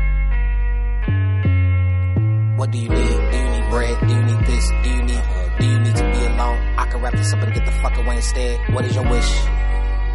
What 2.58 2.72
do 2.72 2.78
you 2.80 2.90
need? 2.90 3.32
Do 3.32 3.38
you 3.38 3.50
need 3.50 3.70
bread? 3.70 4.00
Do 4.08 4.14
you 4.14 4.24
need 4.24 4.46
this? 4.46 4.70
Do 4.84 4.90
you 4.90 5.04
need? 5.04 5.24
Do 5.60 5.66
you 5.68 5.80
need 5.80 5.96
alone? 6.34 6.58
I 6.78 6.86
can 6.86 7.02
wrap 7.02 7.14
this 7.14 7.34
up 7.34 7.42
and 7.44 7.54
get 7.54 7.66
the 7.66 7.72
fuck 7.72 7.98
away 7.98 8.16
instead. 8.18 8.60
What 8.74 8.86
is 8.86 8.96
your 8.96 9.08
wish? 9.10 9.30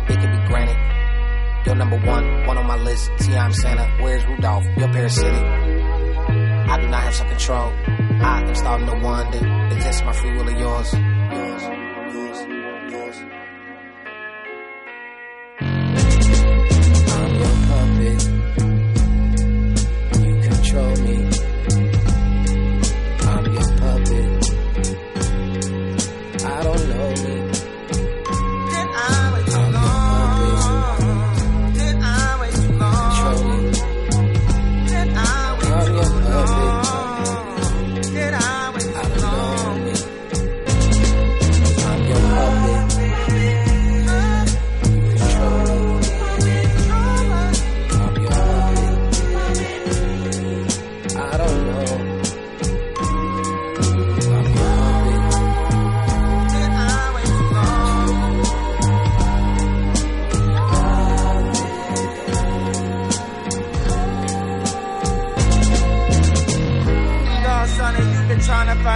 It 0.09 0.18
can 0.20 0.31
be 0.31 0.48
granted. 0.48 0.76
You're 1.66 1.74
number 1.74 1.98
one, 1.98 2.46
one 2.46 2.57
on 2.57 2.66
my 2.66 2.76
list. 2.76 3.11
T. 3.18 3.37
I'm 3.37 3.52
Santa. 3.52 3.87
Where's 4.02 4.24
Rudolph? 4.26 4.64
You're 4.76 4.92
parasitic. 4.92 5.42
I 5.42 6.78
do 6.81 6.88
not 6.88 7.02
have 7.02 7.14
some 7.14 7.28
control. 7.28 7.72
I 8.20 8.42
am 8.42 8.54
starting 8.54 8.87
to 8.87 8.94
wonder. 9.04 9.38
Is 9.76 9.85
this 9.85 10.02
my 10.02 10.12
free 10.12 10.33
will 10.33 10.48
or 10.48 10.59
yours? 10.59 10.92
Yours, 10.92 11.62
yours, 11.62 11.88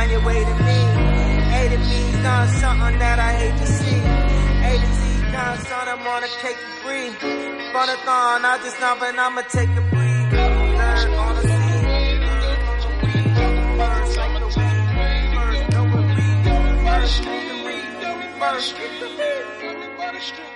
been 0.09 0.11
trying 0.11 0.11
to 0.11 0.11
find 0.11 0.11
your 0.11 0.25
way 0.25 0.45
to 0.45 0.55
me. 0.65 0.79
A 1.53 1.69
to 1.69 1.79
B's 1.79 2.23
done 2.23 2.49
something 2.49 2.99
that 2.99 3.19
I 3.19 3.33
hate 3.33 3.59
to 3.59 3.67
see. 3.67 4.01
A 4.69 4.79
to 4.79 4.95
Z 4.95 5.33
done 5.33 5.59
something 5.59 5.89
I'm 5.89 6.05
gonna 6.05 6.27
take 6.41 6.57
you 6.57 6.73
free. 6.83 7.11
For 7.73 7.87
the 7.87 7.97
thorn, 8.05 8.45
I 8.45 8.59
just 8.63 8.81
know, 8.81 8.97
but 8.99 9.19
I'ma 9.19 9.43
take 9.43 9.71
a 9.71 9.83
breathe. 9.91 10.31
Third 10.33 11.11
on 11.11 11.35
the 11.37 11.43
scene. 11.43 11.87
First, 13.79 14.17
like 14.17 14.35
the 14.41 14.49
weed. 14.59 14.89
First, 15.35 15.63
know 15.73 15.85
what 15.85 16.07
we 16.17 16.29
do. 16.47 16.57
First, 16.87 17.17
get 17.25 17.43
the 17.49 17.57
read. 17.67 17.89
First, 18.41 18.71
get 18.77 18.93
the 19.01 19.07
read 19.07 20.52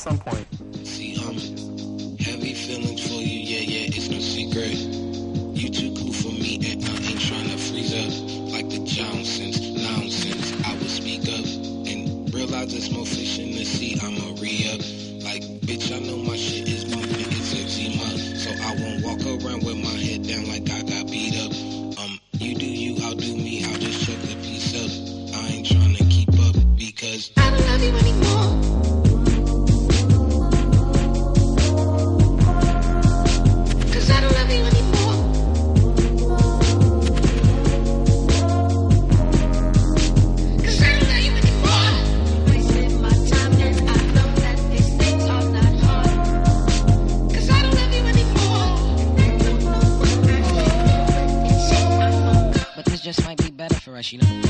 some 0.00 0.16
point, 0.18 0.46
us, 54.00 54.49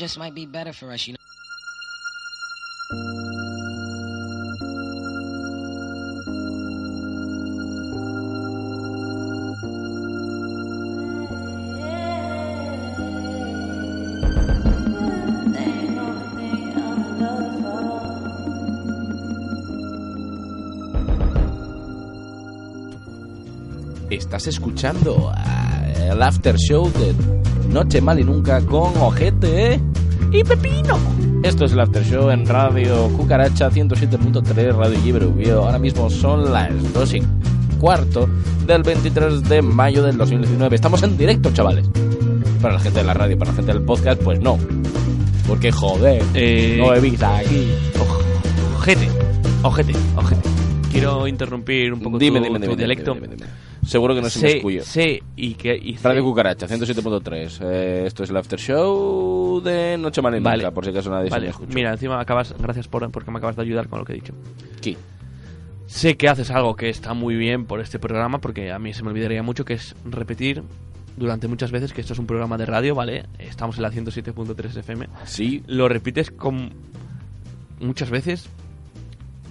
just 0.00 0.18
might 0.18 0.34
be 0.34 0.46
better 0.46 0.72
for 0.72 0.92
us, 0.92 1.06
you 1.06 1.12
know. 1.12 1.18
Estás 24.08 24.46
escuchando 24.46 25.30
a 25.34 25.92
el 25.92 26.22
after 26.22 26.56
show 26.56 26.90
de 26.90 27.39
Noche 27.70 28.00
Mal 28.00 28.18
y 28.20 28.24
Nunca 28.24 28.60
con 28.62 28.96
Ojete 28.98 29.80
y 30.32 30.44
Pepino. 30.44 30.98
Esto 31.42 31.64
es 31.64 31.72
el 31.72 31.80
after 31.80 32.04
show 32.04 32.30
en 32.30 32.46
Radio 32.46 33.08
Cucaracha 33.16 33.70
107.3 33.70 34.76
Radio 34.76 34.98
Libre 35.04 35.26
Ubio. 35.26 35.64
Ahora 35.64 35.78
mismo 35.78 36.10
son 36.10 36.52
las 36.52 36.92
2 36.92 37.14
y 37.14 37.22
cuarto 37.80 38.28
del 38.66 38.82
23 38.82 39.42
de 39.48 39.62
mayo 39.62 40.02
del 40.02 40.16
2019. 40.18 40.74
Estamos 40.74 41.02
en 41.02 41.16
directo, 41.16 41.50
chavales. 41.52 41.88
Para 42.60 42.74
la 42.74 42.80
gente 42.80 42.98
de 43.00 43.04
la 43.06 43.14
radio, 43.14 43.38
para 43.38 43.52
la 43.52 43.56
gente 43.56 43.72
del 43.72 43.82
podcast, 43.82 44.20
pues 44.22 44.40
no. 44.40 44.58
Porque 45.48 45.72
joder, 45.72 46.22
Eh, 46.34 46.76
no 46.78 46.94
he 46.94 47.00
visto 47.00 47.26
aquí. 47.26 47.68
Ojete, 48.78 49.08
ojete, 49.62 49.92
ojete. 50.16 50.42
Quiero 50.92 51.26
interrumpir 51.26 51.92
un 51.92 52.00
poco 52.00 52.18
Dime, 52.18 52.38
tu, 52.40 52.44
dime, 52.46 52.58
tu 52.58 52.62
dime, 52.62 52.76
dime, 52.76 52.76
dialecto. 52.76 53.16
Seguro 53.90 54.14
que 54.14 54.22
no 54.22 54.30
se 54.30 54.38
sé, 54.38 54.56
escuyo. 54.58 54.84
sé 54.84 55.20
y 55.34 55.54
que... 55.54 55.76
Y 55.76 55.96
Radio 55.96 56.22
Cucaracha, 56.22 56.68
107.3. 56.68 57.58
Eh, 57.62 58.04
esto 58.06 58.22
es 58.22 58.30
el 58.30 58.36
after 58.36 58.56
show 58.60 59.60
de 59.60 59.98
Noche 59.98 60.20
y 60.20 60.40
Vale. 60.40 60.70
Por 60.70 60.84
si 60.84 60.90
acaso 60.90 61.10
nadie 61.10 61.24
se 61.24 61.30
me 61.30 61.36
Vale, 61.40 61.48
escucha. 61.48 61.74
mira, 61.74 61.90
encima 61.90 62.20
acabas... 62.20 62.54
Gracias 62.56 62.86
por, 62.86 63.10
porque 63.10 63.32
me 63.32 63.38
acabas 63.38 63.56
de 63.56 63.62
ayudar 63.62 63.88
con 63.88 63.98
lo 63.98 64.04
que 64.04 64.12
he 64.12 64.14
dicho. 64.14 64.32
Aquí. 64.78 64.96
Sé 65.86 66.16
que 66.16 66.28
haces 66.28 66.52
algo 66.52 66.76
que 66.76 66.88
está 66.88 67.14
muy 67.14 67.34
bien 67.34 67.64
por 67.66 67.80
este 67.80 67.98
programa, 67.98 68.40
porque 68.40 68.70
a 68.70 68.78
mí 68.78 68.92
se 68.92 69.02
me 69.02 69.10
olvidaría 69.10 69.42
mucho, 69.42 69.64
que 69.64 69.74
es 69.74 69.96
repetir 70.04 70.62
durante 71.16 71.48
muchas 71.48 71.72
veces 71.72 71.92
que 71.92 72.00
esto 72.00 72.12
es 72.12 72.18
un 72.20 72.26
programa 72.26 72.56
de 72.56 72.66
radio, 72.66 72.94
¿vale? 72.94 73.26
Estamos 73.40 73.76
en 73.76 73.82
la 73.82 73.90
107.3 73.90 74.76
FM. 74.78 75.08
Sí, 75.24 75.64
Lo 75.66 75.88
repites 75.88 76.30
con 76.30 76.70
muchas 77.80 78.08
veces 78.08 78.48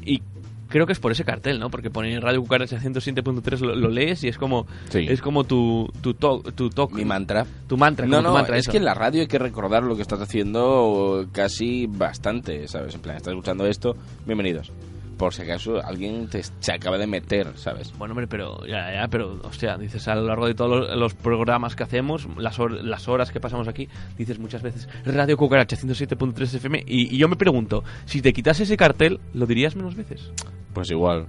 y 0.06 0.22
creo 0.70 0.86
que 0.86 0.94
es 0.94 1.00
por 1.00 1.12
ese 1.12 1.26
cartel, 1.26 1.60
¿no? 1.60 1.70
Porque 1.70 1.90
pone 1.90 2.20
Radio 2.20 2.42
Cucaracha 2.42 2.80
107.3, 2.80 3.60
lo, 3.60 3.76
lo 3.76 3.90
lees 3.90 4.24
y 4.24 4.28
es 4.30 4.38
como 4.38 4.66
Sí. 4.90 5.06
es 5.10 5.22
como 5.22 5.44
tu 5.44 5.90
tu 6.02 6.14
to- 6.14 6.42
tu 6.56 6.70
toque, 6.70 6.96
mi 6.96 7.06
mantra. 7.06 7.46
tu 7.68 7.76
mantra, 7.78 8.06
No, 8.06 8.18
tu 8.18 8.24
no, 8.24 8.34
mantra, 8.34 8.56
es 8.56 8.62
eso. 8.62 8.72
que 8.72 8.78
en 8.78 8.86
la 8.86 8.94
radio 8.94 9.22
hay 9.22 9.28
que 9.28 9.40
recordar 9.40 9.84
lo 9.84 9.96
que 9.96 10.02
estás 10.02 10.22
haciendo 10.22 11.26
casi 11.32 11.88
bastante, 11.88 12.68
¿sabes? 12.68 12.96
En 12.96 13.02
plan, 13.02 13.18
estás 13.18 13.32
escuchando 13.34 13.66
esto, 13.66 13.96
bienvenidos. 14.26 14.72
Por 15.20 15.34
si 15.34 15.42
acaso 15.42 15.84
alguien 15.86 16.28
te, 16.30 16.42
se 16.42 16.72
acaba 16.72 16.98
de 16.98 17.06
meter, 17.06 17.52
¿sabes? 17.58 17.92
Bueno, 17.98 18.14
hombre, 18.14 18.26
pero 18.26 18.66
ya, 18.66 18.94
ya, 18.94 19.08
pero, 19.10 19.38
hostia, 19.44 19.78
dices 19.78 20.08
a 20.08 20.16
lo 20.16 20.24
largo 20.26 20.48
de 20.48 20.56
todos 20.56 20.96
los, 20.98 21.14
programas 21.14 21.76
que 21.76 21.84
hacemos, 21.84 22.26
las, 22.38 22.58
las 22.58 23.08
horas 23.10 23.30
que 23.30 23.42
pasamos 23.42 23.68
aquí, 23.68 23.90
dices 24.18 24.40
muchas 24.40 24.62
veces 24.62 24.88
Radio 25.06 25.36
Cucaracha 25.36 25.76
107.3 25.76 26.56
FM 26.56 26.84
y, 26.88 27.14
y 27.14 27.18
yo 27.18 27.28
me 27.28 27.36
pregunto, 27.36 27.84
si 28.06 28.22
te 28.22 28.32
quitas 28.32 28.62
ese 28.62 28.78
cartel, 28.78 29.20
¿lo 29.34 29.46
dirías 29.46 29.76
menos 29.76 29.96
veces? 29.96 30.32
Pues 30.74 30.90
igual. 30.90 31.26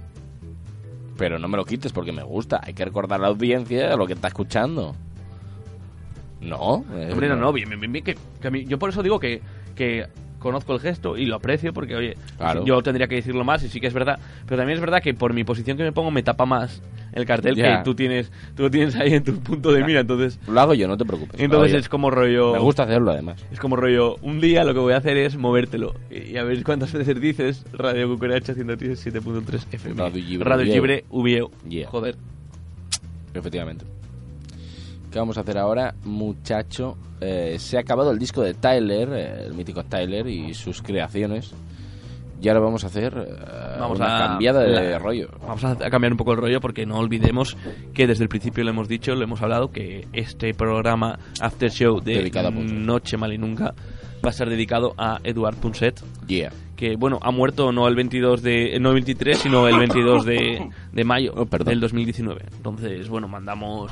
Pero 1.17 1.37
no 1.37 1.49
me 1.49 1.57
lo 1.57 1.65
quites 1.65 1.91
porque 1.91 2.13
me 2.13 2.23
gusta. 2.23 2.61
Hay 2.63 2.73
que 2.73 2.85
recordar 2.85 3.19
a 3.19 3.23
la 3.23 3.27
audiencia 3.27 3.93
lo 3.97 4.07
que 4.07 4.13
está 4.13 4.29
escuchando. 4.29 4.95
No. 6.39 6.85
eh, 6.93 7.09
Hombre, 7.11 7.27
no, 7.29 7.35
no, 7.35 7.53
bien, 7.53 7.67
bien, 7.69 7.79
bien, 7.81 7.91
bien, 7.91 8.03
que, 8.05 8.15
que 8.41 8.47
a 8.47 8.51
mí- 8.51 8.65
yo 8.65 8.79
por 8.79 8.89
eso 8.89 9.03
digo 9.03 9.19
que, 9.19 9.41
que 9.75 10.07
conozco 10.41 10.73
el 10.73 10.79
gesto 10.81 11.15
y 11.17 11.25
lo 11.25 11.35
aprecio 11.35 11.71
porque, 11.71 11.95
oye, 11.95 12.17
Claro. 12.37 12.65
yo 12.65 12.81
tendría 12.81 13.07
que 13.07 13.15
decirlo 13.15 13.43
más 13.45 13.63
y 13.63 13.69
sí 13.69 13.79
que 13.79 13.87
es 13.87 13.93
verdad. 13.93 14.19
Pero 14.45 14.57
también 14.57 14.75
es 14.75 14.81
verdad 14.81 15.01
que 15.01 15.13
por 15.13 15.33
mi 15.33 15.43
posición 15.43 15.77
que 15.77 15.83
me 15.83 15.91
pongo 15.93 16.11
me 16.11 16.23
tapa 16.23 16.45
más 16.45 16.81
el 17.13 17.25
cartel 17.25 17.55
Ya. 17.55 17.77
que 17.77 17.83
tú 17.83 17.93
tienes, 17.95 18.31
tú 18.55 18.63
lo 18.63 18.71
tienes 18.71 18.95
ahí 18.95 19.13
en 19.13 19.23
tu 19.23 19.33
punto 19.39 19.71
de 19.71 19.83
mira, 19.83 19.99
entonces... 20.01 20.39
Lo 20.47 20.59
hago 20.59 20.73
yo, 20.73 20.87
no 20.87 20.97
te 20.97 21.05
preocupes. 21.05 21.39
Entonces 21.39 21.73
es 21.75 21.89
como 21.89 22.09
rollo... 22.09 22.53
Me 22.53 22.59
gusta 22.59 22.83
hacerlo, 22.83 23.11
además. 23.11 23.45
Es 23.51 23.59
como 23.59 23.75
rollo, 23.75 24.15
un 24.21 24.39
día 24.41 24.63
lo 24.63 24.73
que 24.73 24.79
voy 24.79 24.93
a 24.93 24.97
hacer 24.97 25.17
es 25.17 25.37
movértelo. 25.37 25.93
Y 26.09 26.37
a 26.37 26.43
ver 26.43 26.63
cuántas 26.63 26.91
veces 26.93 27.19
dices 27.21 27.65
Radio 27.73 28.09
Cucaracha 28.09 28.53
107.3 28.53 29.65
FM. 29.71 30.01
Radio 30.01 30.23
Libre 30.23 30.49
Radio. 30.49 30.73
Libre. 30.73 31.03
Yeah. 31.69 31.87
Joder. 31.89 32.15
Efectivamente. 33.33 33.85
¿Qué 35.11 35.19
vamos 35.19 35.37
a 35.37 35.41
hacer 35.41 35.57
ahora, 35.57 35.93
muchacho? 36.05 36.97
Eh, 37.19 37.57
se 37.59 37.77
ha 37.77 37.81
acabado 37.81 38.11
el 38.11 38.17
disco 38.19 38.41
de 38.41 38.53
Tyler, 38.53 39.09
eh, 39.13 39.43
el 39.45 39.53
mítico 39.53 39.83
Tyler 39.83 40.25
y 40.27 40.53
sus 40.53 40.81
creaciones. 40.81 41.53
Y 42.41 42.47
ahora 42.47 42.61
vamos 42.61 42.83
a 42.83 42.87
hacer 42.87 43.13
eh, 43.15 43.77
Vamos 43.79 43.99
una 43.99 44.15
a 44.15 44.27
cambiada 44.29 44.61
de 44.61 44.71
la- 44.91 44.99
rollo. 44.99 45.29
Vamos 45.41 45.63
a 45.63 45.75
cambiar 45.89 46.13
un 46.13 46.17
poco 46.17 46.31
el 46.31 46.37
rollo 46.39 46.59
porque 46.61 46.85
no 46.85 46.95
olvidemos 46.97 47.55
que 47.93 48.07
desde 48.07 48.23
el 48.23 48.29
principio 48.29 48.63
lo 48.63 48.71
hemos 48.71 48.87
dicho, 48.87 49.13
lo 49.13 49.23
hemos 49.23 49.41
hablado, 49.41 49.71
que 49.71 50.07
este 50.13 50.53
programa 50.53 51.19
After 51.39 51.69
Show 51.69 51.99
de 51.99 52.15
Dedicado 52.15 52.47
a 52.47 52.51
Punset. 52.51 52.77
Noche 52.77 53.17
Mal 53.17 53.33
y 53.33 53.37
Nunca 53.37 53.75
va 54.25 54.29
a 54.29 54.33
ser 54.33 54.49
dedicado 54.49 54.93
a 54.97 55.19
Eduard 55.23 55.55
Punset. 55.57 56.01
Yeah. 56.27 56.51
que 56.75 56.95
bueno, 56.95 57.19
ha 57.21 57.29
muerto 57.31 57.71
no 57.71 57.87
el 57.87 57.95
22 57.95 58.41
de 58.41 58.79
no 58.79 58.89
el 58.89 58.95
23, 58.95 59.37
sino 59.37 59.67
el 59.67 59.77
22 59.77 60.25
de, 60.25 60.67
de 60.93 61.03
mayo 61.03 61.33
Oh, 61.35 61.45
del 61.45 61.79
2019. 61.79 62.41
Entonces, 62.55 63.07
bueno, 63.07 63.27
mandamos 63.27 63.91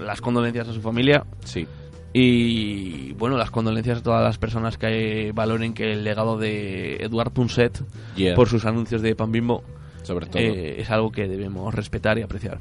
las 0.00 0.20
condolencias 0.20 0.68
a 0.68 0.72
su 0.72 0.80
familia 0.80 1.24
Sí. 1.44 1.66
y 2.12 3.12
bueno, 3.14 3.36
las 3.36 3.50
condolencias 3.50 3.98
a 3.98 4.02
todas 4.02 4.22
las 4.22 4.38
personas 4.38 4.78
que 4.78 5.32
valoren 5.34 5.74
que 5.74 5.92
el 5.92 6.04
legado 6.04 6.36
de 6.38 6.96
Eduard 6.96 7.32
Punset 7.32 7.82
Yeah. 8.16 8.34
por 8.34 8.48
sus 8.48 8.64
anuncios 8.64 9.02
de 9.02 9.14
Pan 9.14 9.32
Bimbo 9.32 9.62
Sobre 10.02 10.26
todo. 10.26 10.42
eh, 10.42 10.80
es 10.80 10.90
algo 10.90 11.10
que 11.10 11.26
debemos 11.28 11.74
respetar 11.74 12.18
y 12.18 12.22
apreciar. 12.22 12.58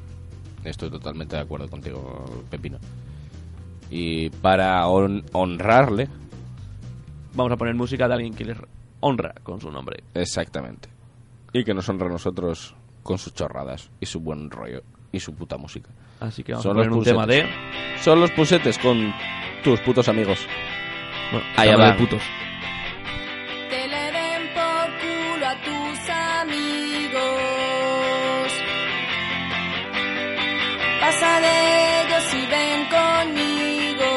Estoy 0.63 0.89
totalmente 0.91 1.35
de 1.35 1.41
acuerdo 1.41 1.67
contigo, 1.67 2.43
Pepino. 2.49 2.77
Y 3.89 4.29
para 4.29 4.87
hon- 4.87 5.23
honrarle, 5.33 6.07
Vamos 7.33 7.53
a 7.53 7.55
poner 7.55 7.73
música 7.75 8.07
de 8.09 8.13
alguien 8.13 8.33
que 8.33 8.43
les 8.43 8.57
honra 8.99 9.33
con 9.43 9.59
su 9.61 9.71
nombre. 9.71 10.03
exactamente. 10.13 10.89
Y 11.53 11.63
que 11.63 11.73
nos 11.73 11.87
honra 11.89 12.07
a 12.07 12.09
nosotros 12.09 12.75
con 13.03 13.17
sus 13.17 13.33
chorradas 13.33 13.89
y 14.01 14.05
su 14.05 14.19
buen 14.19 14.49
rollo 14.51 14.83
y 15.13 15.19
su 15.21 15.33
puta 15.33 15.57
música. 15.57 15.89
Así 16.21 16.43
que 16.43 16.51
vamos 16.53 16.63
Son 16.63 16.71
a 16.73 16.75
poner 16.75 16.91
un 16.91 17.03
tema 17.03 17.25
de. 17.25 17.49
Son 18.01 18.19
los 18.21 18.31
pusetes 18.31 18.77
con 18.77 19.13
tus 19.63 19.79
putos 19.81 20.07
amigos. 20.07 20.47
Bueno, 21.31 21.45
Allá 21.57 21.75
va. 21.77 21.97
putos. 21.97 22.21
Que 23.69 23.87
le 23.87 24.11
den 24.11 24.43
por 24.53 24.87
culo 25.01 25.47
a 25.47 25.55
tus 25.61 26.09
amigos. 26.09 27.21
Pasa 31.01 31.39
de 31.41 32.01
ellos 32.05 32.33
y 32.35 32.45
ven 32.53 32.85
conmigo. 32.97 34.11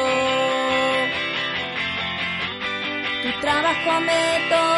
Tu 3.23 3.41
trabajo 3.41 4.01
me 4.01 4.49
toca. 4.49 4.74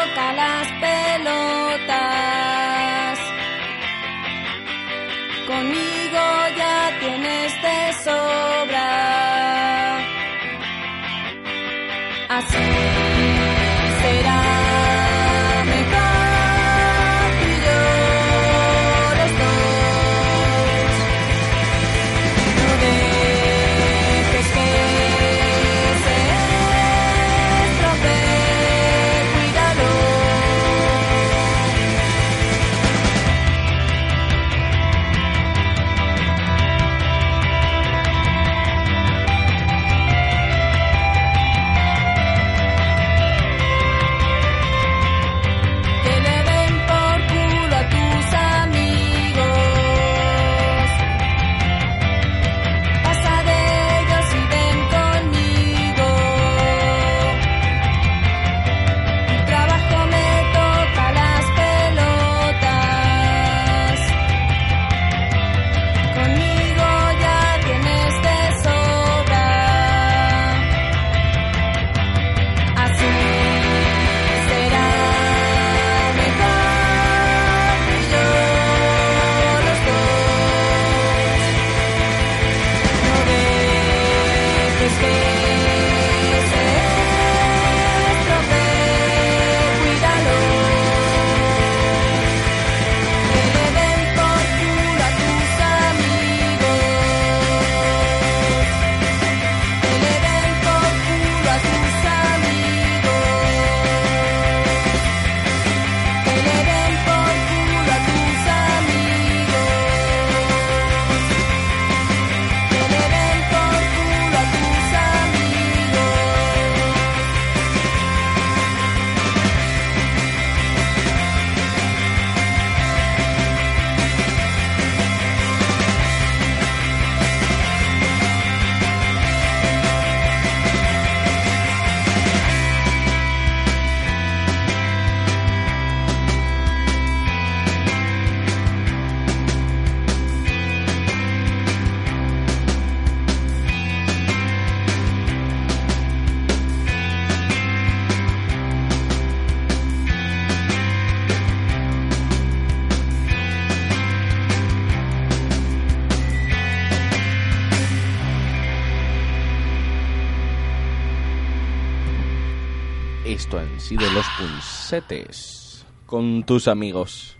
Esto 163.48 163.60
han 163.60 163.80
sido 163.80 164.02
los 164.12 164.26
punsetes 164.38 165.86
con 166.04 166.42
tus 166.44 166.68
amigos. 166.68 167.34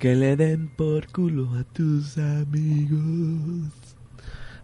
Que 0.00 0.16
le 0.16 0.34
den 0.34 0.66
por 0.66 1.06
culo 1.12 1.48
a 1.54 1.62
tus 1.62 2.18
amigos. 2.18 3.70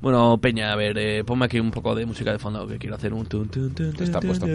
Bueno, 0.00 0.36
Peña, 0.38 0.72
a 0.72 0.74
ver, 0.74 0.98
eh, 0.98 1.22
ponme 1.22 1.44
aquí 1.44 1.60
un 1.60 1.70
poco 1.70 1.94
de 1.94 2.06
música 2.06 2.32
de 2.32 2.40
fondo 2.40 2.66
que 2.66 2.76
quiero 2.76 2.96
hacer 2.96 3.14
un... 3.14 3.24
tun, 3.26 3.48
tun, 3.48 3.72
tun, 3.72 3.92
tun, 3.92 4.02
Está 4.02 4.18
puesto. 4.18 4.48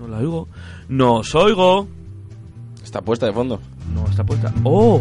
No 0.00 0.08
la 0.08 0.18
oigo. 0.18 0.48
¡No 0.88 1.18
os 1.18 1.32
oigo! 1.36 1.86
Está 2.88 3.02
puesta 3.02 3.26
de 3.26 3.34
fondo. 3.34 3.60
No 3.92 4.06
está 4.06 4.24
puesta. 4.24 4.50
¡Oh! 4.64 4.98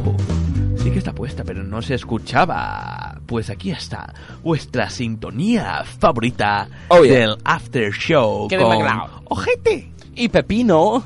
Sí 0.76 0.92
que 0.92 1.00
está 1.00 1.14
puesta, 1.14 1.46
pero 1.46 1.64
no 1.64 1.82
se 1.82 1.94
escuchaba. 1.94 3.18
Pues 3.26 3.50
aquí 3.50 3.72
está 3.72 4.14
vuestra 4.44 4.90
sintonía 4.90 5.86
favorita 5.86 6.68
Oh, 6.90 7.06
yeah. 7.06 7.20
del 7.20 7.38
After 7.46 7.90
Show 7.94 8.50
¡Qué 8.50 8.58
con! 8.58 8.86
Ojete. 9.30 9.90
Y 10.16 10.28
Pepino. 10.28 11.02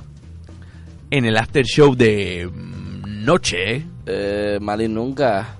En 1.12 1.26
el 1.26 1.38
After 1.38 1.64
Show 1.64 1.94
de 1.96 2.50
mm, 2.52 3.26
noche. 3.26 3.86
Eh, 4.08 4.58
mal 4.60 4.82
y 4.82 4.88
nunca. 4.88 5.58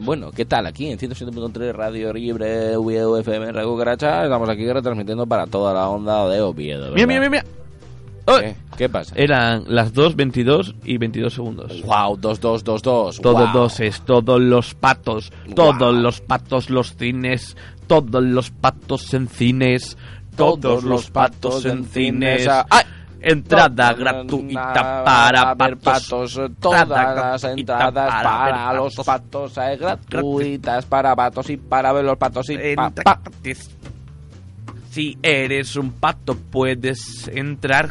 Bueno, 0.00 0.32
¿qué 0.32 0.44
tal? 0.44 0.66
Aquí 0.66 0.90
en 0.90 0.98
107.3 0.98 1.72
Radio 1.72 2.12
Libre, 2.12 2.76
UFM, 2.76 3.52
Radio 3.52 3.74
Caracha. 3.78 4.24
Estamos 4.24 4.50
aquí 4.50 4.70
retransmitiendo 4.70 5.26
para 5.26 5.46
toda 5.46 5.72
la 5.72 5.88
onda 5.88 6.28
de 6.28 6.42
Oviedo. 6.42 6.92
Mira, 6.92 7.06
¿verdad? 7.06 7.06
mira, 7.08 7.20
mira, 7.20 7.30
mira. 7.30 7.44
¡Oh! 7.46 7.59
¿Qué? 8.38 8.54
¿Qué 8.76 8.88
pasa? 8.88 9.14
Eran 9.16 9.64
las 9.68 9.92
2, 9.92 10.16
22 10.16 10.74
y 10.84 10.98
22 10.98 11.34
segundos. 11.34 11.82
Wow, 11.82 12.16
2222. 12.16 13.20
Todos 13.20 13.52
wow. 13.52 13.52
doses, 13.52 14.00
todos 14.02 14.40
los 14.40 14.74
patos, 14.74 15.32
todos 15.54 15.94
los 15.94 16.20
patos, 16.20 16.70
los 16.70 16.96
cines, 16.96 17.56
todos 17.86 18.22
los 18.22 18.50
patos 18.50 19.12
en 19.14 19.28
cines, 19.28 19.98
todos 20.36 20.84
los 20.84 21.10
patos 21.10 21.64
en 21.64 21.84
cines. 21.84 22.48
¡ay! 22.70 22.84
Entrada 23.22 23.92
gratuita 23.92 25.04
para 25.04 25.54
ver 25.54 25.76
patos. 25.76 26.40
Todas 26.58 26.88
las 26.88 27.44
entradas 27.44 28.22
para 28.22 28.72
los 28.72 28.94
patos. 28.96 29.52
patos 29.52 29.58
eh, 29.58 29.76
gratuitas 29.78 30.86
para 30.86 31.14
patos 31.14 31.50
y 31.50 31.58
para 31.58 31.92
ver 31.92 32.04
los 32.04 32.16
patos 32.16 32.48
y 32.48 32.56
pa. 32.74 32.92
Si 34.90 35.18
eres 35.22 35.76
un 35.76 35.92
pato 35.92 36.34
puedes 36.34 37.28
entrar 37.28 37.90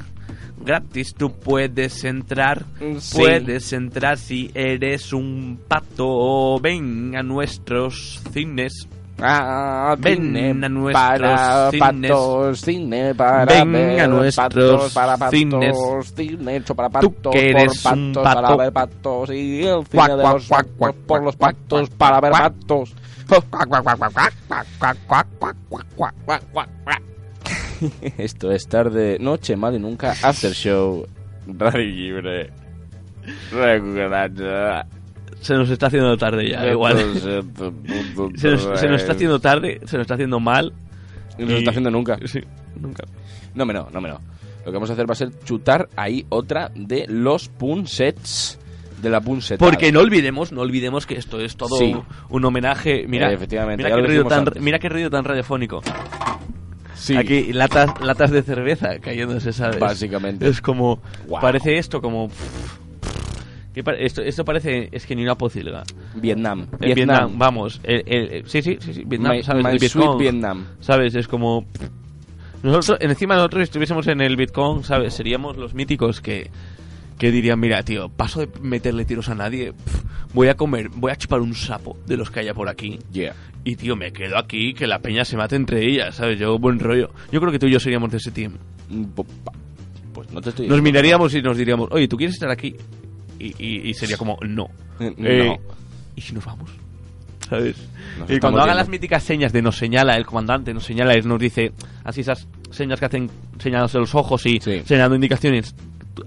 gratis, 0.64 1.14
tú 1.16 1.32
puedes 1.32 2.04
entrar, 2.04 2.66
Sí. 3.00 3.18
puedes 3.18 3.74
entrar 3.74 4.18
si 4.18 4.52
eres 4.54 5.14
un 5.14 5.60
pato. 5.68 6.60
Ven 6.60 7.16
a 7.16 7.24
nuestros 7.24 8.22
cines. 8.34 8.88
Ah, 9.22 9.96
Ven 10.00 10.16
cine 10.34 10.50
a 10.66 10.70
nuestros 10.70 10.94
para 10.94 11.72
cines. 11.72 11.82
patos, 12.12 12.62
cine 12.62 13.16
para 13.16 13.46
Ven 13.46 14.00
a 14.00 14.08
nuestros 14.08 14.48
patos, 14.48 14.94
para 14.94 15.18
patos, 15.18 15.38
cines. 15.40 15.76
cine 16.16 16.56
hecho 16.56 16.74
para 16.74 16.90
Tú 17.02 17.12
patos, 17.14 17.34
que 17.34 17.50
eres 17.50 17.82
por 17.82 17.94
un 17.94 18.14
patos, 18.14 18.24
pato. 18.24 18.42
para 18.42 18.56
ver 18.56 18.72
patos 18.74 19.30
y 19.32 19.64
el 19.66 19.86
cine 19.88 19.88
Cuac, 19.94 20.12
de 20.12 20.24
los 20.24 20.48
cuac, 20.48 20.68
cuac, 20.78 20.96
por 21.06 21.24
los 21.24 21.36
patos, 21.36 21.90
para 21.90 22.22
ver 22.22 22.32
patos. 22.32 22.96
Esto 28.18 28.52
es 28.52 28.68
tarde, 28.68 29.18
noche, 29.20 29.56
mal 29.56 29.76
y 29.76 29.80
nunca, 29.80 30.14
after 30.24 30.52
show, 30.54 31.06
radio 31.48 31.82
libre. 31.84 32.50
Regular. 33.52 34.86
Se 35.42 35.54
nos 35.54 35.70
está 35.70 35.88
haciendo 35.88 36.18
tarde 36.18 36.50
ya, 36.50 36.68
igual. 36.68 36.98
Se 38.36 38.50
nos, 38.52 38.80
se 38.80 38.88
nos 38.88 39.02
está 39.02 39.14
haciendo 39.14 39.40
tarde, 39.40 39.80
se 39.86 39.96
nos 39.98 40.02
está 40.04 40.16
haciendo 40.16 40.40
mal. 40.40 40.74
No 41.38 41.48
se 41.48 41.58
está 41.60 41.70
haciendo 41.72 41.90
nunca. 41.92 42.18
Sí, 42.26 42.42
nunca. 42.76 43.06
No 43.56 43.66
me 43.66 43.74
no, 43.74 43.88
no 43.94 44.02
me 44.02 44.10
no. 44.10 44.20
Lo 44.66 44.66
que 44.66 44.72
vamos 44.72 44.90
a 44.90 44.94
hacer 44.94 45.10
va 45.10 45.14
a 45.14 45.16
ser 45.16 45.32
chutar 45.46 45.88
ahí 45.96 46.26
otra 46.30 46.70
de 46.76 47.06
los 47.08 47.48
punsets 47.48 48.60
de 49.02 49.10
la 49.10 49.22
punset. 49.22 49.58
Porque 49.58 49.94
no 49.94 50.02
olvidemos, 50.02 50.52
no 50.52 50.60
olvidemos 50.62 51.06
que 51.06 51.16
esto 51.16 51.40
es 51.40 51.56
todo 51.56 51.78
Sí. 51.78 51.96
un 52.30 52.44
homenaje. 52.46 53.06
Mira, 53.08 53.32
Eh, 53.32 53.36
efectivamente, 53.36 53.84
mira 53.86 53.96
qué 53.96 54.02
ruido 54.06 54.26
tan, 54.26 54.46
mira 54.60 54.80
qué 54.80 54.90
ruido 54.90 55.10
tan 55.10 55.24
radiofónico. 55.24 55.82
Sí. 57.00 57.16
Aquí 57.16 57.54
latas, 57.54 57.92
latas 58.02 58.30
de 58.30 58.42
cerveza 58.44 59.00
cayéndose, 59.00 59.54
¿sabes? 59.54 59.80
Básicamente. 59.80 60.48
Es 60.48 60.62
como... 60.62 61.00
Wow. 61.28 61.40
Parece 61.40 61.78
esto 61.78 62.02
como... 62.02 62.30
¿Qué 63.74 63.84
pa- 63.84 63.94
esto, 63.94 64.22
esto 64.22 64.44
parece... 64.44 64.90
Es 64.92 65.06
que 65.06 65.16
ni 65.16 65.24
una 65.24 65.36
pocilga. 65.36 65.84
Vietnam. 66.16 66.68
Vietnam, 66.80 67.38
vamos. 67.38 67.80
el- 67.84 68.04
el- 68.06 68.32
el- 68.34 68.46
sí, 68.50 68.62
sí, 68.62 68.78
sí, 68.82 68.94
sí, 68.94 69.04
Vietnam, 69.06 69.38
My- 69.38 69.44
¿sabes? 69.44 69.64
my 69.64 69.72
El 69.72 69.80
Vietcong, 69.80 70.18
Vietnam. 70.18 70.66
¿Sabes? 70.82 71.16
Es 71.16 71.28
como... 71.28 71.66
Nosotros, 72.64 72.98
encima 73.00 73.36
nosotros 73.36 73.64
estuviésemos 73.64 74.06
en 74.08 74.20
el 74.20 74.36
Bitcoin, 74.36 74.84
¿sabes? 74.84 75.14
Seríamos 75.14 75.56
los 75.56 75.74
míticos 75.74 76.20
que, 76.20 76.52
que 77.20 77.32
dirían, 77.32 77.60
mira, 77.60 77.84
tío, 77.84 78.10
paso 78.10 78.40
de 78.40 78.50
meterle 78.62 79.06
tiros 79.06 79.30
a 79.30 79.36
nadie, 79.36 79.74
pf, 79.74 80.00
voy 80.34 80.48
a 80.48 80.56
comer, 80.56 80.90
voy 80.90 81.12
a 81.12 81.16
chupar 81.16 81.42
un 81.42 81.54
sapo 81.54 81.96
de 82.08 82.18
los 82.18 82.32
que 82.32 82.40
haya 82.40 82.54
por 82.56 82.68
aquí. 82.70 82.98
Yeah. 83.12 83.36
Y, 83.64 83.76
tío, 83.76 83.96
me 83.96 84.12
quedo 84.12 84.38
aquí, 84.38 84.74
que 84.74 84.88
la 84.88 85.00
peña 85.00 85.24
se 85.26 85.36
mate 85.38 85.56
entre 85.58 85.86
ellas, 85.86 86.16
¿sabes? 86.16 86.40
Yo, 86.40 86.58
buen 86.58 86.80
rollo. 86.80 87.12
Yo 87.32 87.40
creo 87.42 87.52
que 87.52 87.60
tú 87.60 87.68
y 87.68 87.72
yo 87.74 87.80
seríamos 87.80 88.10
de 88.10 88.18
ese 88.18 88.32
team. 88.32 88.54
Mm, 88.90 89.04
Pues 90.14 90.32
no 90.32 90.42
te 90.42 90.50
estoy 90.50 90.68
Nos 90.68 90.82
miraríamos 90.82 91.34
y 91.36 91.42
nos 91.42 91.56
diríamos, 91.58 91.90
oye, 91.92 92.08
¿tú 92.08 92.18
quieres 92.18 92.34
estar 92.36 92.50
aquí? 92.50 92.76
Y, 93.38 93.48
y- 93.64 93.90
y 93.90 93.94
sería 93.94 94.18
como, 94.18 94.38
no. 94.48 94.70
Eh, 95.00 95.14
Eh, 95.18 95.46
no. 95.46 95.58
¿Y 96.16 96.22
si 96.22 96.34
nos 96.34 96.44
vamos? 96.46 96.70
¿Sabes? 97.50 97.76
Nos 98.20 98.30
y 98.32 98.40
cuando 98.40 98.62
hagan 98.62 98.76
las 98.78 98.90
míticas 98.90 99.24
señas 99.24 99.52
de 99.54 99.62
nos 99.62 99.78
señala, 99.78 100.16
el 100.16 100.26
comandante 100.26 100.74
nos 100.74 100.84
señala 100.86 101.18
y 101.18 101.22
nos 101.22 101.40
dice, 101.40 101.72
así 102.04 102.22
esas 102.22 102.48
señas 102.72 103.00
que 103.00 103.06
hacen 103.06 103.30
señalándose 103.60 103.98
los 103.98 104.14
ojos 104.16 104.46
y 104.46 104.60
Sí. 104.60 104.82
señalando 104.86 105.16
indicaciones, 105.16 105.74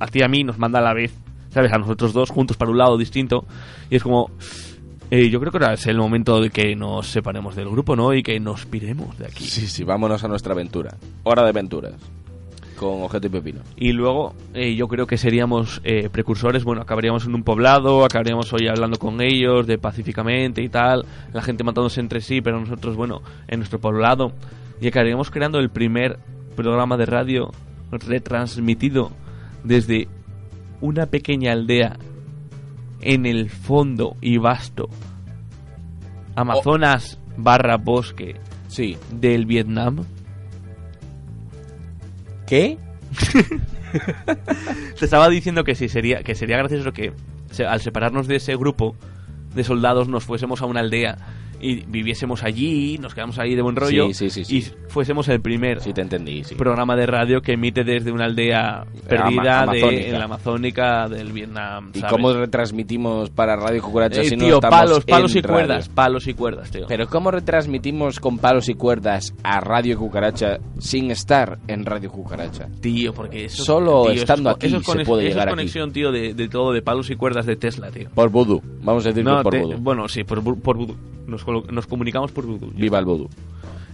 a 0.00 0.06
ti 0.06 0.20
y 0.20 0.22
a 0.22 0.28
mí 0.28 0.44
nos 0.44 0.58
manda 0.58 0.78
a 0.78 0.82
la 0.82 0.94
vez, 0.94 1.14
¿sabes? 1.50 1.72
A 1.72 1.78
nosotros 1.78 2.12
dos 2.12 2.30
juntos 2.30 2.56
para 2.56 2.70
un 2.70 2.78
lado 2.78 2.96
distinto. 2.96 3.44
Y 3.90 3.96
es 3.96 4.02
como, 4.02 4.30
eh, 5.10 5.28
yo 5.28 5.40
creo 5.40 5.52
que 5.52 5.58
ahora 5.58 5.74
es 5.74 5.86
el 5.86 5.98
momento 5.98 6.40
de 6.40 6.48
que 6.48 6.74
nos 6.74 7.06
separemos 7.06 7.54
del 7.54 7.68
grupo, 7.68 7.94
¿no? 7.96 8.14
Y 8.14 8.22
que 8.22 8.40
nos 8.40 8.64
piremos 8.64 9.18
de 9.18 9.26
aquí. 9.26 9.44
Sí, 9.44 9.66
sí, 9.66 9.84
vámonos 9.84 10.24
a 10.24 10.28
nuestra 10.28 10.54
aventura. 10.54 10.96
Hora 11.24 11.42
de 11.42 11.50
aventuras. 11.50 11.92
Con 12.78 13.02
objeto 13.02 13.26
y 13.26 13.30
pepino. 13.30 13.60
Y 13.76 13.92
luego 13.92 14.34
eh, 14.54 14.74
yo 14.74 14.88
creo 14.88 15.06
que 15.06 15.18
seríamos 15.18 15.82
eh, 15.84 16.08
precursores, 16.10 16.64
bueno, 16.64 16.80
acabaríamos 16.80 17.26
en 17.26 17.34
un 17.34 17.44
poblado, 17.44 18.06
acabaríamos 18.06 18.50
hoy 18.54 18.68
hablando 18.68 18.98
con 18.98 19.20
ellos 19.20 19.66
de 19.66 19.76
pacíficamente 19.76 20.62
y 20.62 20.70
tal, 20.70 21.04
la 21.34 21.42
gente 21.42 21.62
matándose 21.62 22.00
entre 22.00 22.22
sí, 22.22 22.40
pero 22.40 22.58
nosotros, 22.58 22.96
bueno, 22.96 23.20
en 23.48 23.58
nuestro 23.60 23.78
poblado, 23.78 24.32
y 24.80 24.88
acabaríamos 24.88 25.30
creando 25.30 25.58
el 25.58 25.68
primer 25.68 26.18
programa 26.56 26.96
de 26.96 27.04
radio 27.04 27.50
retransmitido 27.90 29.12
desde 29.64 30.08
una 30.80 31.06
pequeña 31.06 31.52
aldea 31.52 31.96
en 33.00 33.26
el 33.26 33.50
fondo 33.50 34.16
y 34.20 34.38
vasto 34.38 34.88
Amazonas 36.34 37.18
barra 37.36 37.76
bosque 37.76 38.36
Sí. 38.68 38.96
del 39.10 39.44
Vietnam. 39.44 40.04
¿Qué? 42.46 42.78
Te 44.98 45.04
estaba 45.04 45.28
diciendo 45.28 45.64
que 45.64 45.74
sí, 45.74 45.88
sería, 45.88 46.22
que 46.22 46.34
sería 46.34 46.56
gracioso 46.56 46.92
que 46.92 47.12
al 47.68 47.80
separarnos 47.80 48.26
de 48.26 48.36
ese 48.36 48.56
grupo 48.56 48.96
de 49.54 49.64
soldados 49.64 50.08
nos 50.08 50.24
fuésemos 50.24 50.62
a 50.62 50.66
una 50.66 50.80
aldea 50.80 51.18
y 51.62 51.76
viviésemos 51.86 52.42
allí, 52.42 52.98
nos 52.98 53.14
quedamos 53.14 53.38
ahí 53.38 53.54
de 53.54 53.62
buen 53.62 53.76
rollo 53.76 54.08
Sí, 54.08 54.14
sí, 54.14 54.30
sí, 54.30 54.44
sí. 54.44 54.56
y 54.58 54.88
fuésemos 54.90 55.28
el 55.28 55.40
primer 55.40 55.80
te 55.80 56.00
entendí, 56.02 56.42
programa 56.58 56.96
de 56.96 57.06
radio 57.06 57.40
que 57.40 57.52
emite 57.52 57.84
desde 57.84 58.10
una 58.12 58.24
aldea 58.24 58.84
perdida 59.08 59.62
Ama- 59.62 59.72
de, 59.72 60.08
en 60.10 60.18
la 60.18 60.24
amazónica 60.24 61.08
del 61.08 61.32
Vietnam. 61.32 61.90
¿Y 61.94 62.00
cómo 62.02 62.32
retransmitimos 62.32 63.30
para 63.30 63.56
Radio 63.56 63.82
Cucaracha 63.82 64.22
Eh, 64.22 64.24
si 64.24 64.36
no 64.36 64.44
tío, 64.46 64.54
estamos 64.56 64.78
palos, 64.80 65.04
palos 65.04 65.32
en 65.32 65.38
y 65.38 65.40
radio? 65.42 65.54
cuerdas, 65.54 65.88
palos 65.88 66.26
y 66.26 66.34
cuerdas, 66.34 66.70
tío. 66.70 66.86
Pero 66.88 67.06
¿cómo 67.08 67.30
retransmitimos 67.30 68.18
con 68.20 68.38
palos 68.38 68.68
y 68.68 68.74
cuerdas 68.74 69.34
a 69.42 69.60
Radio 69.60 69.98
Cucaracha 69.98 70.58
sin 70.78 71.10
estar 71.10 71.58
en 71.68 71.84
Radio 71.84 72.10
Cucaracha? 72.10 72.68
Tío, 72.80 73.12
porque 73.12 73.44
eso 73.44 73.64
Solo 73.64 74.04
tío, 74.04 74.12
estando 74.14 74.50
es 74.50 74.56
aquí 74.56 74.66
eso 74.66 74.78
es 74.78 74.86
se 74.86 75.04
puede 75.04 75.24
es 75.24 75.28
llegar 75.30 75.48
aquí. 75.48 75.52
conexión, 75.56 75.92
tío, 75.92 76.10
de, 76.10 76.34
de 76.34 76.48
todo, 76.48 76.72
de 76.72 76.82
palos 76.82 77.10
y 77.10 77.16
cuerdas 77.16 77.46
de 77.46 77.56
Tesla, 77.56 77.90
tío. 77.90 78.08
Por 78.14 78.30
vudú. 78.30 78.62
Vamos 78.82 79.04
a 79.04 79.10
decir 79.10 79.24
No, 79.24 79.42
por 79.42 79.58
vudú. 79.58 79.76
bueno, 79.78 80.08
sí, 80.08 80.24
por, 80.24 80.42
por. 80.60 80.78
Nos, 81.26 81.44
colo- 81.44 81.51
nos 81.70 81.86
comunicamos 81.86 82.32
por 82.32 82.46
vudú. 82.46 82.70
Viva 82.74 82.98
el 82.98 83.04
vudú. 83.04 83.28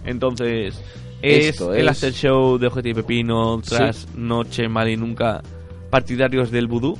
Entonces, 0.05 0.81
es 1.21 1.45
Esto 1.47 1.73
el 1.73 1.85
es- 1.87 1.91
after 1.91 2.13
show 2.13 2.57
de 2.57 2.67
Objetivo 2.67 2.95
Pepino 3.01 3.61
tras 3.61 4.07
Noche 4.15 4.67
Mal 4.69 4.89
y 4.89 4.97
Nunca 4.97 5.41
partidarios 5.89 6.51
del 6.51 6.67
vudú. 6.67 6.97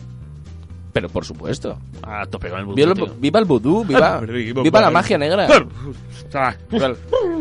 Pero 0.92 1.10
por 1.10 1.26
supuesto. 1.26 1.78
A 2.02 2.26
tope 2.26 2.50
con 2.50 2.60
el 2.60 2.66
vudú. 2.66 2.76
Viva, 2.76 2.94
tío. 2.94 3.08
viva 3.20 3.40
el 3.40 3.46
vudú, 3.46 3.86
viva, 3.86 4.20
viva 4.20 4.82
la 4.82 4.90
magia 4.90 5.18
negra. 5.18 5.48
Ah, 6.34 6.54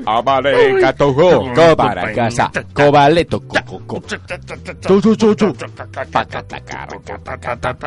Amarega 0.07 0.93
togo, 0.95 1.53
para 1.77 2.13
casa, 2.13 2.51
cobaleto, 2.73 3.41
coco. 3.41 4.03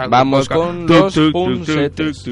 Vamos 0.10 0.50
con 0.50 0.86
los 0.86 1.20
punsetes. 1.32 2.24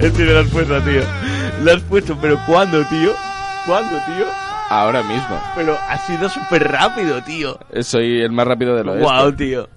Este 0.00 0.24
me 0.24 0.32
lo 0.32 0.38
has 0.40 0.48
puesto, 0.48 0.80
tío. 0.80 1.02
Lo 1.62 1.72
has 1.72 1.82
puesto, 1.82 2.16
pero 2.20 2.38
¿cuándo, 2.46 2.82
tío? 2.86 3.12
¿Cuándo, 3.66 3.96
tío? 4.06 4.26
Ahora 4.70 5.02
mismo. 5.02 5.38
Pero 5.54 5.76
ha 5.88 5.98
sido 5.98 6.30
súper 6.30 6.64
rápido, 6.64 7.22
tío. 7.24 7.58
Soy 7.82 8.22
el 8.22 8.32
más 8.32 8.46
rápido 8.46 8.74
de 8.74 8.84
los 8.84 9.00
Wow, 9.00 9.32
tío. 9.32 9.68